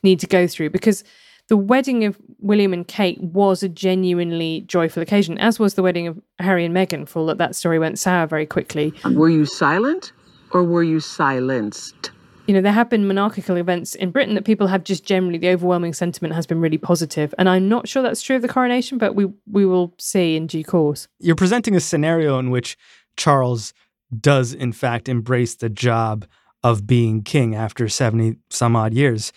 need 0.04 0.20
to 0.20 0.28
go 0.28 0.48
through 0.48 0.70
because 0.70 1.04
the 1.48 1.58
wedding 1.58 2.06
of 2.06 2.18
William 2.40 2.74
and 2.74 2.88
Kate 2.88 3.22
was 3.22 3.62
a 3.62 3.70
genuinely 3.70 4.62
joyful 4.62 5.04
occasion, 5.04 5.38
as 5.38 5.60
was 5.60 5.76
the 5.76 5.84
wedding 5.84 6.08
of 6.08 6.20
Harry 6.40 6.66
and 6.66 6.76
Meghan, 6.76 7.08
for 7.08 7.20
all 7.20 7.26
that 7.28 7.38
that 7.38 7.56
story 7.56 7.78
went 7.78 8.00
sour 8.00 8.26
very 8.26 8.46
quickly. 8.46 8.94
Were 9.12 9.30
you 9.30 9.46
silent 9.46 10.12
or 10.52 10.64
were 10.64 10.84
you 10.84 11.00
silenced? 11.00 12.12
You 12.48 12.54
know, 12.54 12.62
there 12.62 12.72
have 12.72 12.90
been 12.90 13.08
monarchical 13.08 13.56
events 13.58 13.96
in 13.96 14.12
Britain 14.12 14.36
that 14.36 14.46
people 14.46 14.68
have 14.68 14.84
just 14.84 15.04
generally, 15.04 15.38
the 15.38 15.50
overwhelming 15.50 15.94
sentiment 15.94 16.36
has 16.36 16.46
been 16.46 16.62
really 16.62 16.78
positive. 16.78 17.34
And 17.40 17.50
I'm 17.50 17.68
not 17.68 17.88
sure 17.88 18.04
that's 18.04 18.22
true 18.22 18.36
of 18.36 18.44
the 18.44 18.48
coronation, 18.48 18.98
but 18.98 19.16
we, 19.16 19.28
we 19.52 19.66
will 19.66 19.96
see 19.98 20.36
in 20.36 20.46
due 20.46 20.64
course. 20.64 21.08
You're 21.20 21.36
presenting 21.36 21.76
a 21.76 21.80
scenario 21.80 22.38
in 22.38 22.52
which 22.52 22.78
Charles 23.18 23.74
does, 24.22 24.54
in 24.54 24.72
fact, 24.72 25.10
embrace 25.10 25.56
the 25.56 25.70
job 25.70 26.26
of 26.64 26.88
being 26.88 27.22
king 27.22 27.54
after 27.56 27.88
70 27.88 28.38
some 28.50 28.76
odd 28.76 28.94
years. 28.94 29.32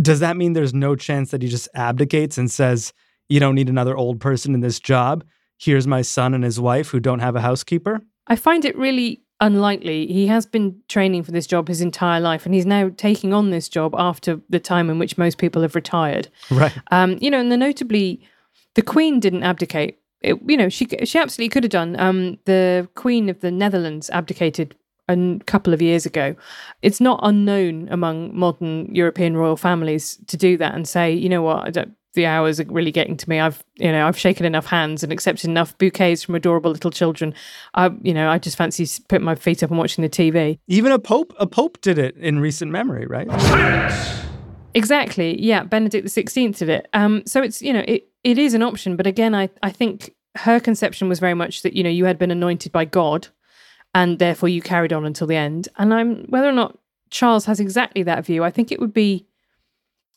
Does 0.00 0.20
that 0.20 0.36
mean 0.36 0.54
there's 0.54 0.74
no 0.74 0.96
chance 0.96 1.30
that 1.30 1.42
he 1.42 1.48
just 1.48 1.68
abdicates 1.74 2.38
and 2.38 2.50
says, 2.50 2.92
You 3.28 3.38
don't 3.38 3.54
need 3.54 3.68
another 3.68 3.96
old 3.96 4.20
person 4.20 4.54
in 4.54 4.60
this 4.60 4.80
job? 4.80 5.24
Here's 5.58 5.86
my 5.86 6.02
son 6.02 6.34
and 6.34 6.42
his 6.42 6.58
wife 6.58 6.88
who 6.88 7.00
don't 7.00 7.20
have 7.20 7.36
a 7.36 7.40
housekeeper? 7.40 8.00
I 8.26 8.36
find 8.36 8.64
it 8.64 8.76
really 8.76 9.22
unlikely. 9.40 10.06
He 10.06 10.26
has 10.28 10.46
been 10.46 10.80
training 10.88 11.22
for 11.22 11.32
this 11.32 11.46
job 11.46 11.68
his 11.68 11.80
entire 11.80 12.20
life, 12.20 12.46
and 12.46 12.54
he's 12.54 12.66
now 12.66 12.90
taking 12.96 13.32
on 13.32 13.50
this 13.50 13.68
job 13.68 13.94
after 13.96 14.40
the 14.48 14.60
time 14.60 14.90
in 14.90 14.98
which 14.98 15.18
most 15.18 15.38
people 15.38 15.62
have 15.62 15.74
retired. 15.74 16.28
Right. 16.50 16.76
Um, 16.90 17.18
you 17.20 17.30
know, 17.30 17.40
and 17.40 17.52
the 17.52 17.56
notably, 17.56 18.20
the 18.74 18.82
Queen 18.82 19.20
didn't 19.20 19.42
abdicate. 19.42 19.98
It, 20.24 20.38
you 20.46 20.56
know, 20.56 20.68
she 20.68 20.86
she 21.04 21.18
absolutely 21.18 21.50
could 21.50 21.64
have 21.64 21.70
done. 21.70 21.98
Um, 22.00 22.38
the 22.46 22.88
Queen 22.94 23.28
of 23.28 23.40
the 23.40 23.50
Netherlands 23.50 24.10
abdicated 24.10 24.74
a 25.08 25.12
n- 25.12 25.40
couple 25.40 25.74
of 25.74 25.82
years 25.82 26.06
ago. 26.06 26.34
It's 26.82 27.00
not 27.00 27.20
unknown 27.22 27.88
among 27.90 28.36
modern 28.36 28.94
European 28.94 29.36
royal 29.36 29.56
families 29.56 30.18
to 30.28 30.36
do 30.36 30.56
that 30.56 30.74
and 30.74 30.88
say, 30.88 31.12
you 31.12 31.28
know 31.28 31.42
what, 31.42 31.66
I 31.66 31.70
don't, 31.70 31.94
the 32.14 32.24
hours 32.26 32.58
are 32.60 32.64
really 32.68 32.90
getting 32.92 33.16
to 33.18 33.28
me. 33.28 33.38
I've 33.40 33.62
you 33.76 33.90
know 33.92 34.06
I've 34.06 34.16
shaken 34.16 34.46
enough 34.46 34.66
hands 34.66 35.02
and 35.02 35.12
accepted 35.12 35.50
enough 35.50 35.76
bouquets 35.78 36.22
from 36.22 36.36
adorable 36.36 36.70
little 36.70 36.90
children. 36.92 37.34
I 37.74 37.90
you 38.02 38.14
know 38.14 38.30
I 38.30 38.38
just 38.38 38.56
fancy 38.56 38.84
s- 38.84 39.00
putting 39.00 39.24
my 39.24 39.34
feet 39.34 39.62
up 39.62 39.70
and 39.70 39.78
watching 39.78 40.02
the 40.02 40.08
TV. 40.08 40.58
Even 40.68 40.92
a 40.92 40.98
pope, 40.98 41.34
a 41.38 41.46
pope 41.46 41.80
did 41.80 41.98
it 41.98 42.16
in 42.16 42.38
recent 42.38 42.70
memory, 42.70 43.06
right? 43.06 43.26
Exactly. 44.74 45.40
Yeah, 45.40 45.62
Benedict 45.62 46.04
the 46.04 46.10
Sixteenth 46.10 46.58
did 46.58 46.68
it. 46.68 46.88
Um, 46.92 47.22
so 47.26 47.42
it's 47.42 47.62
you 47.62 47.72
know 47.72 47.84
it 47.86 48.08
it 48.24 48.38
is 48.38 48.54
an 48.54 48.62
option, 48.62 48.96
but 48.96 49.06
again, 49.06 49.34
I 49.34 49.48
I 49.62 49.70
think 49.70 50.14
her 50.36 50.58
conception 50.58 51.08
was 51.08 51.20
very 51.20 51.34
much 51.34 51.62
that 51.62 51.74
you 51.74 51.82
know 51.82 51.90
you 51.90 52.04
had 52.04 52.18
been 52.18 52.32
anointed 52.32 52.72
by 52.72 52.84
God, 52.84 53.28
and 53.94 54.18
therefore 54.18 54.48
you 54.48 54.60
carried 54.60 54.92
on 54.92 55.04
until 55.04 55.26
the 55.26 55.36
end. 55.36 55.68
And 55.78 55.94
I'm 55.94 56.24
whether 56.26 56.48
or 56.48 56.52
not 56.52 56.78
Charles 57.10 57.44
has 57.44 57.60
exactly 57.60 58.02
that 58.02 58.26
view. 58.26 58.42
I 58.42 58.50
think 58.50 58.72
it 58.72 58.80
would 58.80 58.92
be. 58.92 59.26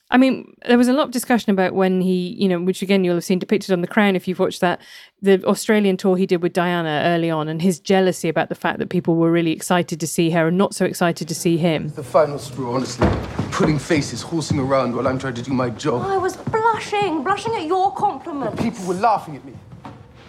I 0.09 0.17
mean, 0.17 0.55
there 0.65 0.77
was 0.77 0.87
a 0.87 0.93
lot 0.93 1.03
of 1.03 1.11
discussion 1.11 1.51
about 1.51 1.73
when 1.73 1.99
he, 1.99 2.29
you 2.39 2.47
know, 2.47 2.61
which 2.61 2.81
again 2.81 3.03
you'll 3.03 3.15
have 3.15 3.25
seen 3.25 3.39
depicted 3.39 3.73
on 3.73 3.81
The 3.81 3.87
Crown 3.87 4.15
if 4.15 4.25
you've 4.25 4.39
watched 4.39 4.61
that, 4.61 4.79
the 5.21 5.43
Australian 5.43 5.97
tour 5.97 6.15
he 6.15 6.25
did 6.25 6.41
with 6.41 6.53
Diana 6.53 7.01
early 7.05 7.29
on, 7.29 7.49
and 7.49 7.61
his 7.61 7.79
jealousy 7.79 8.29
about 8.29 8.47
the 8.47 8.55
fact 8.55 8.79
that 8.79 8.89
people 8.89 9.15
were 9.15 9.31
really 9.31 9.51
excited 9.51 9.99
to 9.99 10.07
see 10.07 10.29
her 10.29 10.47
and 10.47 10.57
not 10.57 10.73
so 10.73 10.85
excited 10.85 11.27
to 11.27 11.35
see 11.35 11.57
him. 11.57 11.89
The 11.89 12.03
final 12.03 12.39
straw, 12.39 12.75
honestly. 12.75 13.07
Putting 13.51 13.79
faces, 13.79 14.21
horsing 14.21 14.59
around 14.59 14.95
while 14.95 15.07
I'm 15.07 15.19
trying 15.19 15.33
to 15.33 15.41
do 15.41 15.51
my 15.51 15.69
job. 15.71 16.03
I 16.03 16.17
was 16.17 16.37
blushing, 16.37 17.23
blushing 17.23 17.55
at 17.55 17.65
your 17.65 17.93
compliment. 17.93 18.57
People 18.57 18.85
were 18.85 18.93
laughing 18.93 19.35
at 19.35 19.43
me. 19.43 19.53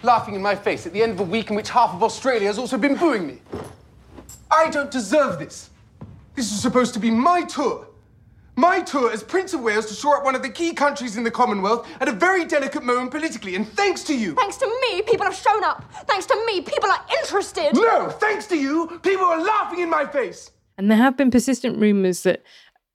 Laughing 0.03 0.35
in 0.35 0.41
my 0.41 0.55
face 0.55 0.87
at 0.87 0.93
the 0.93 1.01
end 1.01 1.13
of 1.13 1.19
a 1.21 1.23
week 1.23 1.49
in 1.49 1.55
which 1.55 1.69
half 1.69 1.93
of 1.93 2.03
Australia 2.03 2.47
has 2.47 2.57
also 2.57 2.77
been 2.77 2.95
booing 2.95 3.27
me. 3.27 3.39
I 4.51 4.69
don't 4.69 4.91
deserve 4.91 5.39
this. 5.39 5.69
This 6.35 6.51
is 6.51 6.61
supposed 6.61 6.93
to 6.95 6.99
be 6.99 7.11
my 7.11 7.43
tour. 7.43 7.85
My 8.59 8.81
tour 8.81 9.09
as 9.09 9.23
Prince 9.23 9.53
of 9.53 9.61
Wales 9.61 9.85
to 9.85 9.93
shore 9.93 10.17
up 10.17 10.25
one 10.25 10.35
of 10.35 10.41
the 10.41 10.49
key 10.49 10.73
countries 10.73 11.15
in 11.15 11.23
the 11.23 11.31
Commonwealth 11.31 11.87
at 12.01 12.09
a 12.09 12.11
very 12.11 12.43
delicate 12.43 12.83
moment 12.83 13.09
politically, 13.09 13.55
and 13.55 13.65
thanks 13.65 14.03
to 14.03 14.13
you. 14.13 14.35
Thanks 14.35 14.57
to 14.57 14.67
me, 14.81 15.01
people 15.03 15.23
have 15.25 15.33
shown 15.33 15.63
up. 15.63 15.89
Thanks 16.07 16.25
to 16.25 16.35
me, 16.45 16.59
people 16.59 16.91
are 16.91 17.05
interested. 17.21 17.69
No, 17.73 18.09
thanks 18.09 18.47
to 18.47 18.57
you, 18.57 18.99
people 19.01 19.23
are 19.23 19.41
laughing 19.41 19.79
in 19.79 19.89
my 19.89 20.05
face. 20.05 20.51
And 20.77 20.91
there 20.91 20.97
have 20.97 21.15
been 21.15 21.31
persistent 21.31 21.79
rumours 21.79 22.23
that 22.23 22.43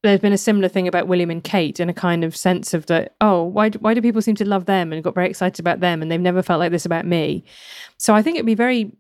there's 0.03 0.21
been 0.21 0.35
a 0.35 0.39
similar 0.39 0.69
thing 0.69 0.87
about 0.87 1.09
William 1.09 1.31
and 1.31 1.43
Kate 1.43 1.81
and 1.81 1.91
a 1.91 1.95
kind 1.95 2.25
of 2.25 2.37
sense 2.37 2.75
of 2.75 2.85
that, 2.87 3.15
oh, 3.23 3.43
why, 3.45 3.71
do- 3.71 3.79
why 3.79 3.95
do 3.95 4.03
people 4.03 4.21
seem 4.21 4.35
to 4.35 4.45
love 4.45 4.67
them 4.67 4.93
and 4.93 5.03
got 5.03 5.15
very 5.15 5.31
excited 5.31 5.61
about 5.61 5.81
them 5.81 6.03
and 6.03 6.13
they've 6.13 6.21
never 6.21 6.43
felt 6.43 6.61
like 6.61 6.73
this 6.73 6.85
about 6.85 7.07
me? 7.07 7.43
So 7.97 8.15
I 8.15 8.21
think 8.21 8.37
it'd 8.37 8.45
be 8.45 8.55
very, 8.55 8.95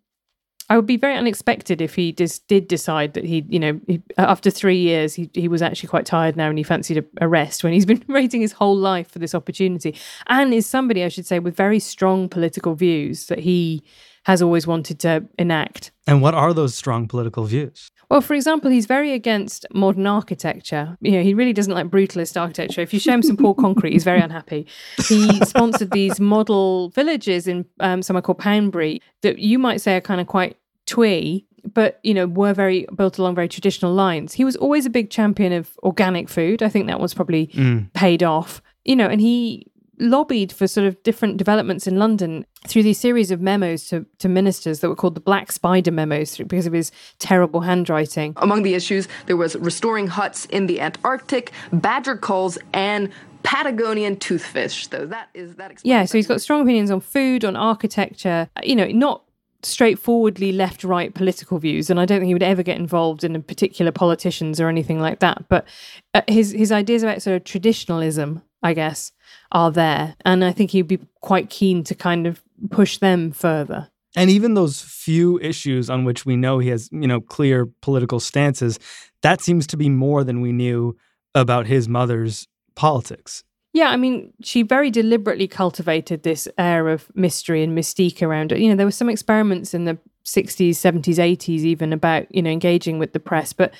I 0.70 0.76
would 0.76 0.86
be 0.86 0.96
very 0.96 1.14
unexpected 1.14 1.80
if 1.80 1.94
he 1.94 2.12
just 2.12 2.46
did 2.48 2.68
decide 2.68 3.14
that 3.14 3.24
he, 3.24 3.44
you 3.48 3.60
know, 3.60 3.80
he, 3.86 4.02
after 4.16 4.50
three 4.50 4.78
years, 4.78 5.14
he, 5.14 5.30
he 5.34 5.46
was 5.46 5.60
actually 5.60 5.88
quite 5.88 6.06
tired 6.06 6.36
now 6.36 6.48
and 6.48 6.56
he 6.56 6.64
fancied 6.64 6.98
a, 6.98 7.04
a 7.20 7.28
rest 7.28 7.62
when 7.62 7.72
he's 7.72 7.86
been 7.92 8.02
waiting 8.08 8.40
his 8.40 8.52
whole 8.52 8.76
life 8.76 9.10
for 9.10 9.18
this 9.18 9.34
opportunity. 9.34 9.94
And 10.26 10.54
is 10.54 10.66
somebody, 10.66 11.04
I 11.04 11.08
should 11.08 11.26
say, 11.26 11.38
with 11.38 11.56
very 11.56 11.78
strong 11.78 12.28
political 12.28 12.74
views 12.74 13.26
that 13.26 13.40
he 13.40 13.82
has 14.24 14.40
always 14.40 14.66
wanted 14.66 14.98
to 15.00 15.26
enact. 15.38 15.90
And 16.06 16.22
what 16.22 16.34
are 16.34 16.54
those 16.54 16.74
strong 16.74 17.08
political 17.08 17.44
views? 17.44 17.90
Well, 18.10 18.20
for 18.20 18.34
example, 18.34 18.70
he's 18.70 18.86
very 18.86 19.12
against 19.12 19.66
modern 19.72 20.06
architecture. 20.06 20.96
You 21.00 21.12
know, 21.12 21.22
he 21.22 21.34
really 21.34 21.52
doesn't 21.52 21.72
like 21.72 21.86
brutalist 21.88 22.40
architecture. 22.40 22.80
If 22.80 22.92
you 22.92 23.00
show 23.00 23.12
him 23.12 23.22
some 23.22 23.36
poor 23.36 23.54
concrete, 23.54 23.92
he's 23.92 24.04
very 24.04 24.20
unhappy. 24.20 24.66
He 25.08 25.44
sponsored 25.44 25.90
these 25.90 26.20
model 26.20 26.90
villages 26.90 27.46
in 27.48 27.64
um, 27.80 28.02
somewhere 28.02 28.22
called 28.22 28.38
Poundbury 28.38 29.00
that 29.22 29.38
you 29.38 29.58
might 29.58 29.80
say 29.80 29.96
are 29.96 30.00
kind 30.00 30.20
of 30.20 30.26
quite 30.26 30.56
twee, 30.86 31.46
but 31.72 31.98
you 32.02 32.12
know 32.12 32.26
were 32.26 32.52
very 32.52 32.86
built 32.94 33.18
along 33.18 33.34
very 33.34 33.48
traditional 33.48 33.92
lines. 33.94 34.34
He 34.34 34.44
was 34.44 34.54
always 34.56 34.84
a 34.86 34.90
big 34.90 35.08
champion 35.10 35.52
of 35.52 35.76
organic 35.82 36.28
food. 36.28 36.62
I 36.62 36.68
think 36.68 36.86
that 36.88 37.00
was 37.00 37.14
probably 37.14 37.46
Mm. 37.48 37.92
paid 37.94 38.22
off. 38.22 38.60
You 38.84 38.96
know, 38.96 39.06
and 39.08 39.18
he 39.20 39.66
lobbied 39.98 40.52
for 40.52 40.66
sort 40.66 40.86
of 40.86 41.02
different 41.02 41.36
developments 41.36 41.86
in 41.86 41.98
London 41.98 42.46
through 42.66 42.82
these 42.82 42.98
series 42.98 43.30
of 43.30 43.40
memos 43.40 43.88
to, 43.88 44.06
to 44.18 44.28
ministers 44.28 44.80
that 44.80 44.88
were 44.88 44.96
called 44.96 45.14
the 45.14 45.20
Black 45.20 45.52
Spider 45.52 45.90
memos 45.90 46.36
because 46.38 46.66
of 46.66 46.72
his 46.72 46.90
terrible 47.18 47.60
handwriting. 47.60 48.32
Among 48.36 48.62
the 48.62 48.74
issues, 48.74 49.08
there 49.26 49.36
was 49.36 49.56
restoring 49.56 50.06
huts 50.06 50.46
in 50.46 50.66
the 50.66 50.80
Antarctic, 50.80 51.52
badger 51.72 52.16
culls, 52.16 52.58
and 52.72 53.10
Patagonian 53.42 54.16
toothfish. 54.16 54.88
Though 54.88 55.06
that 55.06 55.28
is 55.34 55.56
that. 55.56 55.80
Yeah, 55.84 56.06
so 56.06 56.16
he's 56.16 56.26
got 56.26 56.40
strong 56.40 56.62
opinions 56.62 56.90
on 56.90 57.00
food, 57.00 57.44
on 57.44 57.56
architecture, 57.56 58.48
you 58.62 58.74
know, 58.74 58.86
not 58.86 59.24
straightforwardly 59.66 60.52
left 60.52 60.84
right 60.84 61.14
political 61.14 61.58
views. 61.58 61.90
And 61.90 61.98
I 61.98 62.04
don't 62.04 62.20
think 62.20 62.28
he 62.28 62.34
would 62.34 62.42
ever 62.42 62.62
get 62.62 62.78
involved 62.78 63.24
in 63.24 63.40
particular 63.42 63.92
politicians 63.92 64.60
or 64.60 64.68
anything 64.68 65.00
like 65.00 65.20
that. 65.20 65.48
But 65.48 65.66
uh, 66.14 66.22
his, 66.28 66.52
his 66.52 66.72
ideas 66.72 67.02
about 67.02 67.22
sort 67.22 67.36
of 67.36 67.44
traditionalism, 67.44 68.42
I 68.62 68.74
guess, 68.74 69.12
are 69.54 69.70
there. 69.70 70.16
And 70.24 70.44
I 70.44 70.52
think 70.52 70.72
he'd 70.72 70.88
be 70.88 70.98
quite 71.20 71.48
keen 71.48 71.84
to 71.84 71.94
kind 71.94 72.26
of 72.26 72.42
push 72.70 72.98
them 72.98 73.32
further. 73.32 73.88
And 74.16 74.30
even 74.30 74.54
those 74.54 74.80
few 74.82 75.40
issues 75.40 75.88
on 75.88 76.04
which 76.04 76.26
we 76.26 76.36
know 76.36 76.58
he 76.58 76.68
has, 76.68 76.88
you 76.92 77.06
know, 77.06 77.20
clear 77.20 77.66
political 77.80 78.20
stances, 78.20 78.78
that 79.22 79.40
seems 79.40 79.66
to 79.68 79.76
be 79.76 79.88
more 79.88 80.22
than 80.22 80.40
we 80.40 80.52
knew 80.52 80.96
about 81.34 81.66
his 81.66 81.88
mother's 81.88 82.46
politics. 82.74 83.42
Yeah, 83.72 83.88
I 83.88 83.96
mean, 83.96 84.32
she 84.40 84.62
very 84.62 84.88
deliberately 84.88 85.48
cultivated 85.48 86.22
this 86.22 86.46
air 86.58 86.88
of 86.88 87.08
mystery 87.16 87.64
and 87.64 87.76
mystique 87.76 88.22
around 88.22 88.52
it. 88.52 88.60
You 88.60 88.68
know, 88.68 88.76
there 88.76 88.86
were 88.86 88.92
some 88.92 89.08
experiments 89.08 89.74
in 89.74 89.84
the 89.84 89.98
60s, 90.24 90.70
70s, 90.70 91.16
80s, 91.16 91.60
even 91.60 91.92
about, 91.92 92.32
you 92.32 92.40
know, 92.40 92.50
engaging 92.50 93.00
with 93.00 93.14
the 93.14 93.20
press. 93.20 93.52
But 93.52 93.74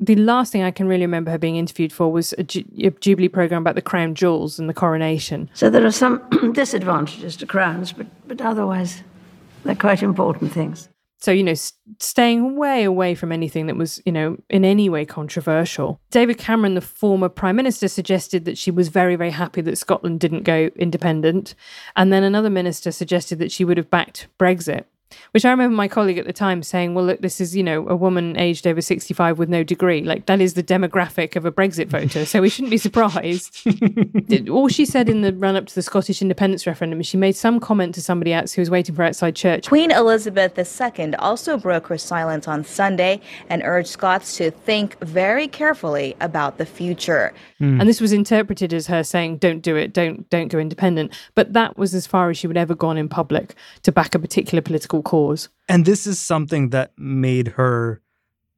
the 0.00 0.16
last 0.16 0.52
thing 0.52 0.62
I 0.62 0.70
can 0.70 0.86
really 0.86 1.02
remember 1.02 1.30
her 1.30 1.38
being 1.38 1.56
interviewed 1.56 1.92
for 1.92 2.10
was 2.10 2.32
a, 2.38 2.42
Ju- 2.42 2.64
a 2.82 2.90
Jubilee 2.90 3.28
program 3.28 3.62
about 3.62 3.74
the 3.74 3.82
crown 3.82 4.14
jewels 4.14 4.58
and 4.58 4.68
the 4.68 4.74
coronation. 4.74 5.50
So 5.54 5.70
there 5.70 5.84
are 5.84 5.90
some 5.90 6.22
disadvantages 6.52 7.36
to 7.36 7.46
crowns, 7.46 7.92
but, 7.92 8.06
but 8.26 8.40
otherwise 8.40 9.02
they're 9.64 9.74
quite 9.74 10.02
important 10.02 10.52
things. 10.52 10.88
So, 11.20 11.32
you 11.32 11.42
know, 11.42 11.50
s- 11.50 11.72
staying 11.98 12.56
way 12.56 12.84
away 12.84 13.16
from 13.16 13.32
anything 13.32 13.66
that 13.66 13.74
was, 13.76 14.00
you 14.06 14.12
know, 14.12 14.36
in 14.48 14.64
any 14.64 14.88
way 14.88 15.04
controversial. 15.04 16.00
David 16.12 16.38
Cameron, 16.38 16.74
the 16.74 16.80
former 16.80 17.28
prime 17.28 17.56
minister, 17.56 17.88
suggested 17.88 18.44
that 18.44 18.56
she 18.56 18.70
was 18.70 18.86
very, 18.88 19.16
very 19.16 19.32
happy 19.32 19.60
that 19.62 19.78
Scotland 19.78 20.20
didn't 20.20 20.44
go 20.44 20.70
independent. 20.76 21.56
And 21.96 22.12
then 22.12 22.22
another 22.22 22.50
minister 22.50 22.92
suggested 22.92 23.40
that 23.40 23.50
she 23.50 23.64
would 23.64 23.78
have 23.78 23.90
backed 23.90 24.28
Brexit. 24.38 24.84
Which 25.32 25.44
I 25.44 25.50
remember 25.50 25.76
my 25.76 25.88
colleague 25.88 26.18
at 26.18 26.26
the 26.26 26.32
time 26.32 26.62
saying, 26.62 26.94
well, 26.94 27.04
look, 27.04 27.20
this 27.20 27.40
is, 27.40 27.56
you 27.56 27.62
know, 27.62 27.88
a 27.88 27.96
woman 27.96 28.36
aged 28.36 28.66
over 28.66 28.80
65 28.80 29.38
with 29.38 29.48
no 29.48 29.62
degree. 29.62 30.02
Like, 30.02 30.26
that 30.26 30.40
is 30.40 30.54
the 30.54 30.62
demographic 30.62 31.36
of 31.36 31.44
a 31.44 31.52
Brexit 31.52 31.88
voter. 31.88 32.24
So 32.24 32.40
we 32.40 32.48
shouldn't 32.48 32.70
be 32.70 32.78
surprised. 32.78 33.66
All 34.50 34.68
she 34.68 34.84
said 34.84 35.08
in 35.08 35.22
the 35.22 35.32
run 35.32 35.56
up 35.56 35.66
to 35.66 35.74
the 35.74 35.82
Scottish 35.82 36.20
independence 36.20 36.66
referendum 36.66 37.00
is 37.00 37.06
she 37.06 37.16
made 37.16 37.36
some 37.36 37.60
comment 37.60 37.94
to 37.94 38.02
somebody 38.02 38.32
else 38.32 38.52
who 38.52 38.60
was 38.62 38.70
waiting 38.70 38.94
for 38.94 39.02
outside 39.02 39.34
church. 39.36 39.68
Queen 39.68 39.90
Elizabeth 39.90 40.58
II 40.58 41.14
also 41.16 41.56
broke 41.56 41.86
her 41.86 41.98
silence 41.98 42.48
on 42.48 42.64
Sunday 42.64 43.20
and 43.48 43.62
urged 43.64 43.88
Scots 43.88 44.36
to 44.36 44.50
think 44.50 44.98
very 45.00 45.48
carefully 45.48 46.16
about 46.20 46.58
the 46.58 46.66
future. 46.66 47.32
Hmm. 47.58 47.80
And 47.80 47.88
this 47.88 48.00
was 48.00 48.12
interpreted 48.12 48.72
as 48.72 48.86
her 48.86 49.02
saying, 49.02 49.38
"Don't 49.38 49.62
do 49.62 49.76
it, 49.76 49.92
don't 49.92 50.28
don't 50.30 50.48
go 50.48 50.58
independent." 50.58 51.12
But 51.34 51.52
that 51.54 51.76
was 51.78 51.94
as 51.94 52.06
far 52.06 52.30
as 52.30 52.38
she 52.38 52.46
would 52.46 52.56
ever 52.56 52.74
gone 52.74 52.98
in 52.98 53.08
public 53.08 53.54
to 53.82 53.92
back 53.92 54.14
a 54.14 54.18
particular 54.18 54.62
political 54.62 54.97
cause. 55.02 55.48
And 55.68 55.84
this 55.84 56.06
is 56.06 56.18
something 56.18 56.70
that 56.70 56.92
made 56.96 57.48
her 57.48 58.00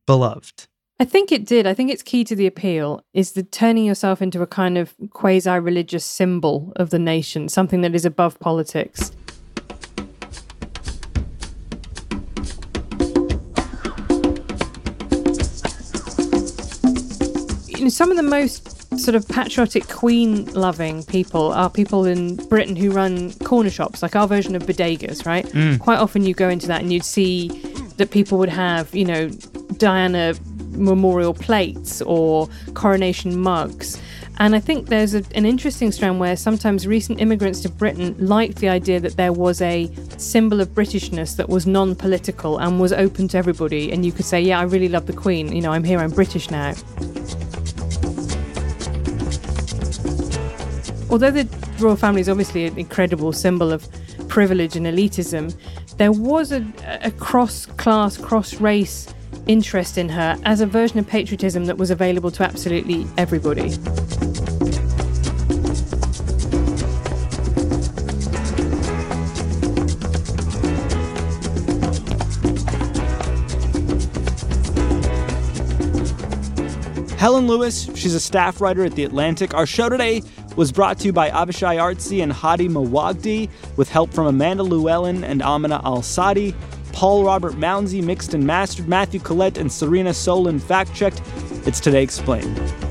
beloved. 0.06 0.66
I 0.98 1.04
think 1.04 1.32
it 1.32 1.46
did. 1.46 1.66
I 1.66 1.72
think 1.72 1.90
it's 1.90 2.02
key 2.02 2.24
to 2.24 2.36
the 2.36 2.46
appeal 2.46 3.02
is 3.14 3.32
the 3.32 3.42
turning 3.42 3.86
yourself 3.86 4.20
into 4.20 4.42
a 4.42 4.46
kind 4.46 4.76
of 4.76 4.94
quasi-religious 5.10 6.04
symbol 6.04 6.72
of 6.76 6.90
the 6.90 6.98
nation, 6.98 7.48
something 7.48 7.80
that 7.80 7.94
is 7.94 8.04
above 8.04 8.38
politics. 8.38 9.10
You 17.66 17.84
know, 17.84 17.88
some 17.88 18.10
of 18.10 18.18
the 18.18 18.22
most 18.22 18.79
sort 18.96 19.14
of 19.14 19.26
patriotic 19.28 19.88
queen 19.88 20.46
loving 20.52 21.02
people 21.04 21.52
are 21.52 21.70
people 21.70 22.04
in 22.04 22.36
Britain 22.48 22.76
who 22.76 22.90
run 22.90 23.32
corner 23.34 23.70
shops, 23.70 24.02
like 24.02 24.16
our 24.16 24.26
version 24.26 24.56
of 24.56 24.64
bodegas, 24.64 25.24
right? 25.24 25.46
Mm. 25.46 25.78
Quite 25.78 25.98
often 25.98 26.24
you 26.24 26.34
go 26.34 26.48
into 26.48 26.66
that 26.66 26.80
and 26.80 26.92
you'd 26.92 27.04
see 27.04 27.48
that 27.96 28.10
people 28.10 28.38
would 28.38 28.48
have, 28.48 28.92
you 28.94 29.04
know, 29.04 29.28
Diana 29.76 30.34
memorial 30.72 31.34
plates 31.34 32.02
or 32.02 32.48
coronation 32.74 33.38
mugs. 33.38 34.00
And 34.38 34.56
I 34.56 34.60
think 34.60 34.86
there's 34.86 35.14
a, 35.14 35.22
an 35.34 35.44
interesting 35.44 35.92
strand 35.92 36.18
where 36.18 36.34
sometimes 36.34 36.86
recent 36.86 37.20
immigrants 37.20 37.60
to 37.60 37.68
Britain 37.68 38.16
liked 38.18 38.56
the 38.56 38.70
idea 38.70 38.98
that 38.98 39.18
there 39.18 39.34
was 39.34 39.60
a 39.60 39.90
symbol 40.16 40.62
of 40.62 40.68
Britishness 40.68 41.36
that 41.36 41.50
was 41.50 41.66
non 41.66 41.94
political 41.94 42.56
and 42.58 42.80
was 42.80 42.92
open 42.94 43.28
to 43.28 43.38
everybody. 43.38 43.92
And 43.92 44.04
you 44.04 44.12
could 44.12 44.24
say, 44.24 44.40
Yeah, 44.40 44.58
I 44.58 44.62
really 44.62 44.88
love 44.88 45.06
the 45.06 45.12
Queen. 45.12 45.54
You 45.54 45.60
know, 45.60 45.72
I'm 45.72 45.84
here, 45.84 45.98
I'm 45.98 46.10
British 46.10 46.50
now. 46.50 46.72
Although 51.10 51.30
the 51.30 51.48
royal 51.80 51.96
family 51.96 52.20
is 52.20 52.28
obviously 52.28 52.66
an 52.66 52.78
incredible 52.78 53.32
symbol 53.32 53.72
of 53.72 53.86
privilege 54.28 54.76
and 54.76 54.86
elitism, 54.86 55.54
there 55.96 56.12
was 56.12 56.52
a, 56.52 56.64
a 57.02 57.10
cross 57.10 57.66
class, 57.66 58.16
cross 58.16 58.54
race 58.60 59.12
interest 59.46 59.98
in 59.98 60.08
her 60.08 60.38
as 60.44 60.60
a 60.60 60.66
version 60.66 60.98
of 60.98 61.06
patriotism 61.06 61.64
that 61.64 61.76
was 61.76 61.90
available 61.90 62.30
to 62.30 62.44
absolutely 62.44 63.06
everybody. 63.18 63.76
Helen 77.20 77.46
Lewis, 77.46 77.84
she's 77.94 78.14
a 78.14 78.20
staff 78.20 78.62
writer 78.62 78.82
at 78.82 78.92
The 78.92 79.04
Atlantic. 79.04 79.52
Our 79.52 79.66
show 79.66 79.90
today 79.90 80.22
was 80.56 80.72
brought 80.72 80.98
to 80.98 81.06
you 81.06 81.12
by 81.12 81.30
Avishay 81.30 81.76
Artsy 81.76 82.22
and 82.22 82.32
Hady 82.32 82.68
Mawajdeh, 82.68 83.48
with 83.76 83.88
help 83.88 84.12
from 84.12 84.26
Amanda 84.26 84.62
Lewellyn 84.62 85.22
and 85.22 85.42
Amina 85.42 85.80
Al 85.84 86.02
Sadi. 86.02 86.54
Paul 86.92 87.24
Robert 87.24 87.54
Mounsey 87.54 88.02
mixed 88.02 88.34
and 88.34 88.46
mastered. 88.46 88.88
Matthew 88.88 89.20
Collette 89.20 89.58
and 89.58 89.70
Serena 89.70 90.10
Solin 90.10 90.60
fact 90.60 90.94
checked. 90.94 91.22
It's 91.66 91.80
Today 91.80 92.02
Explained. 92.02 92.89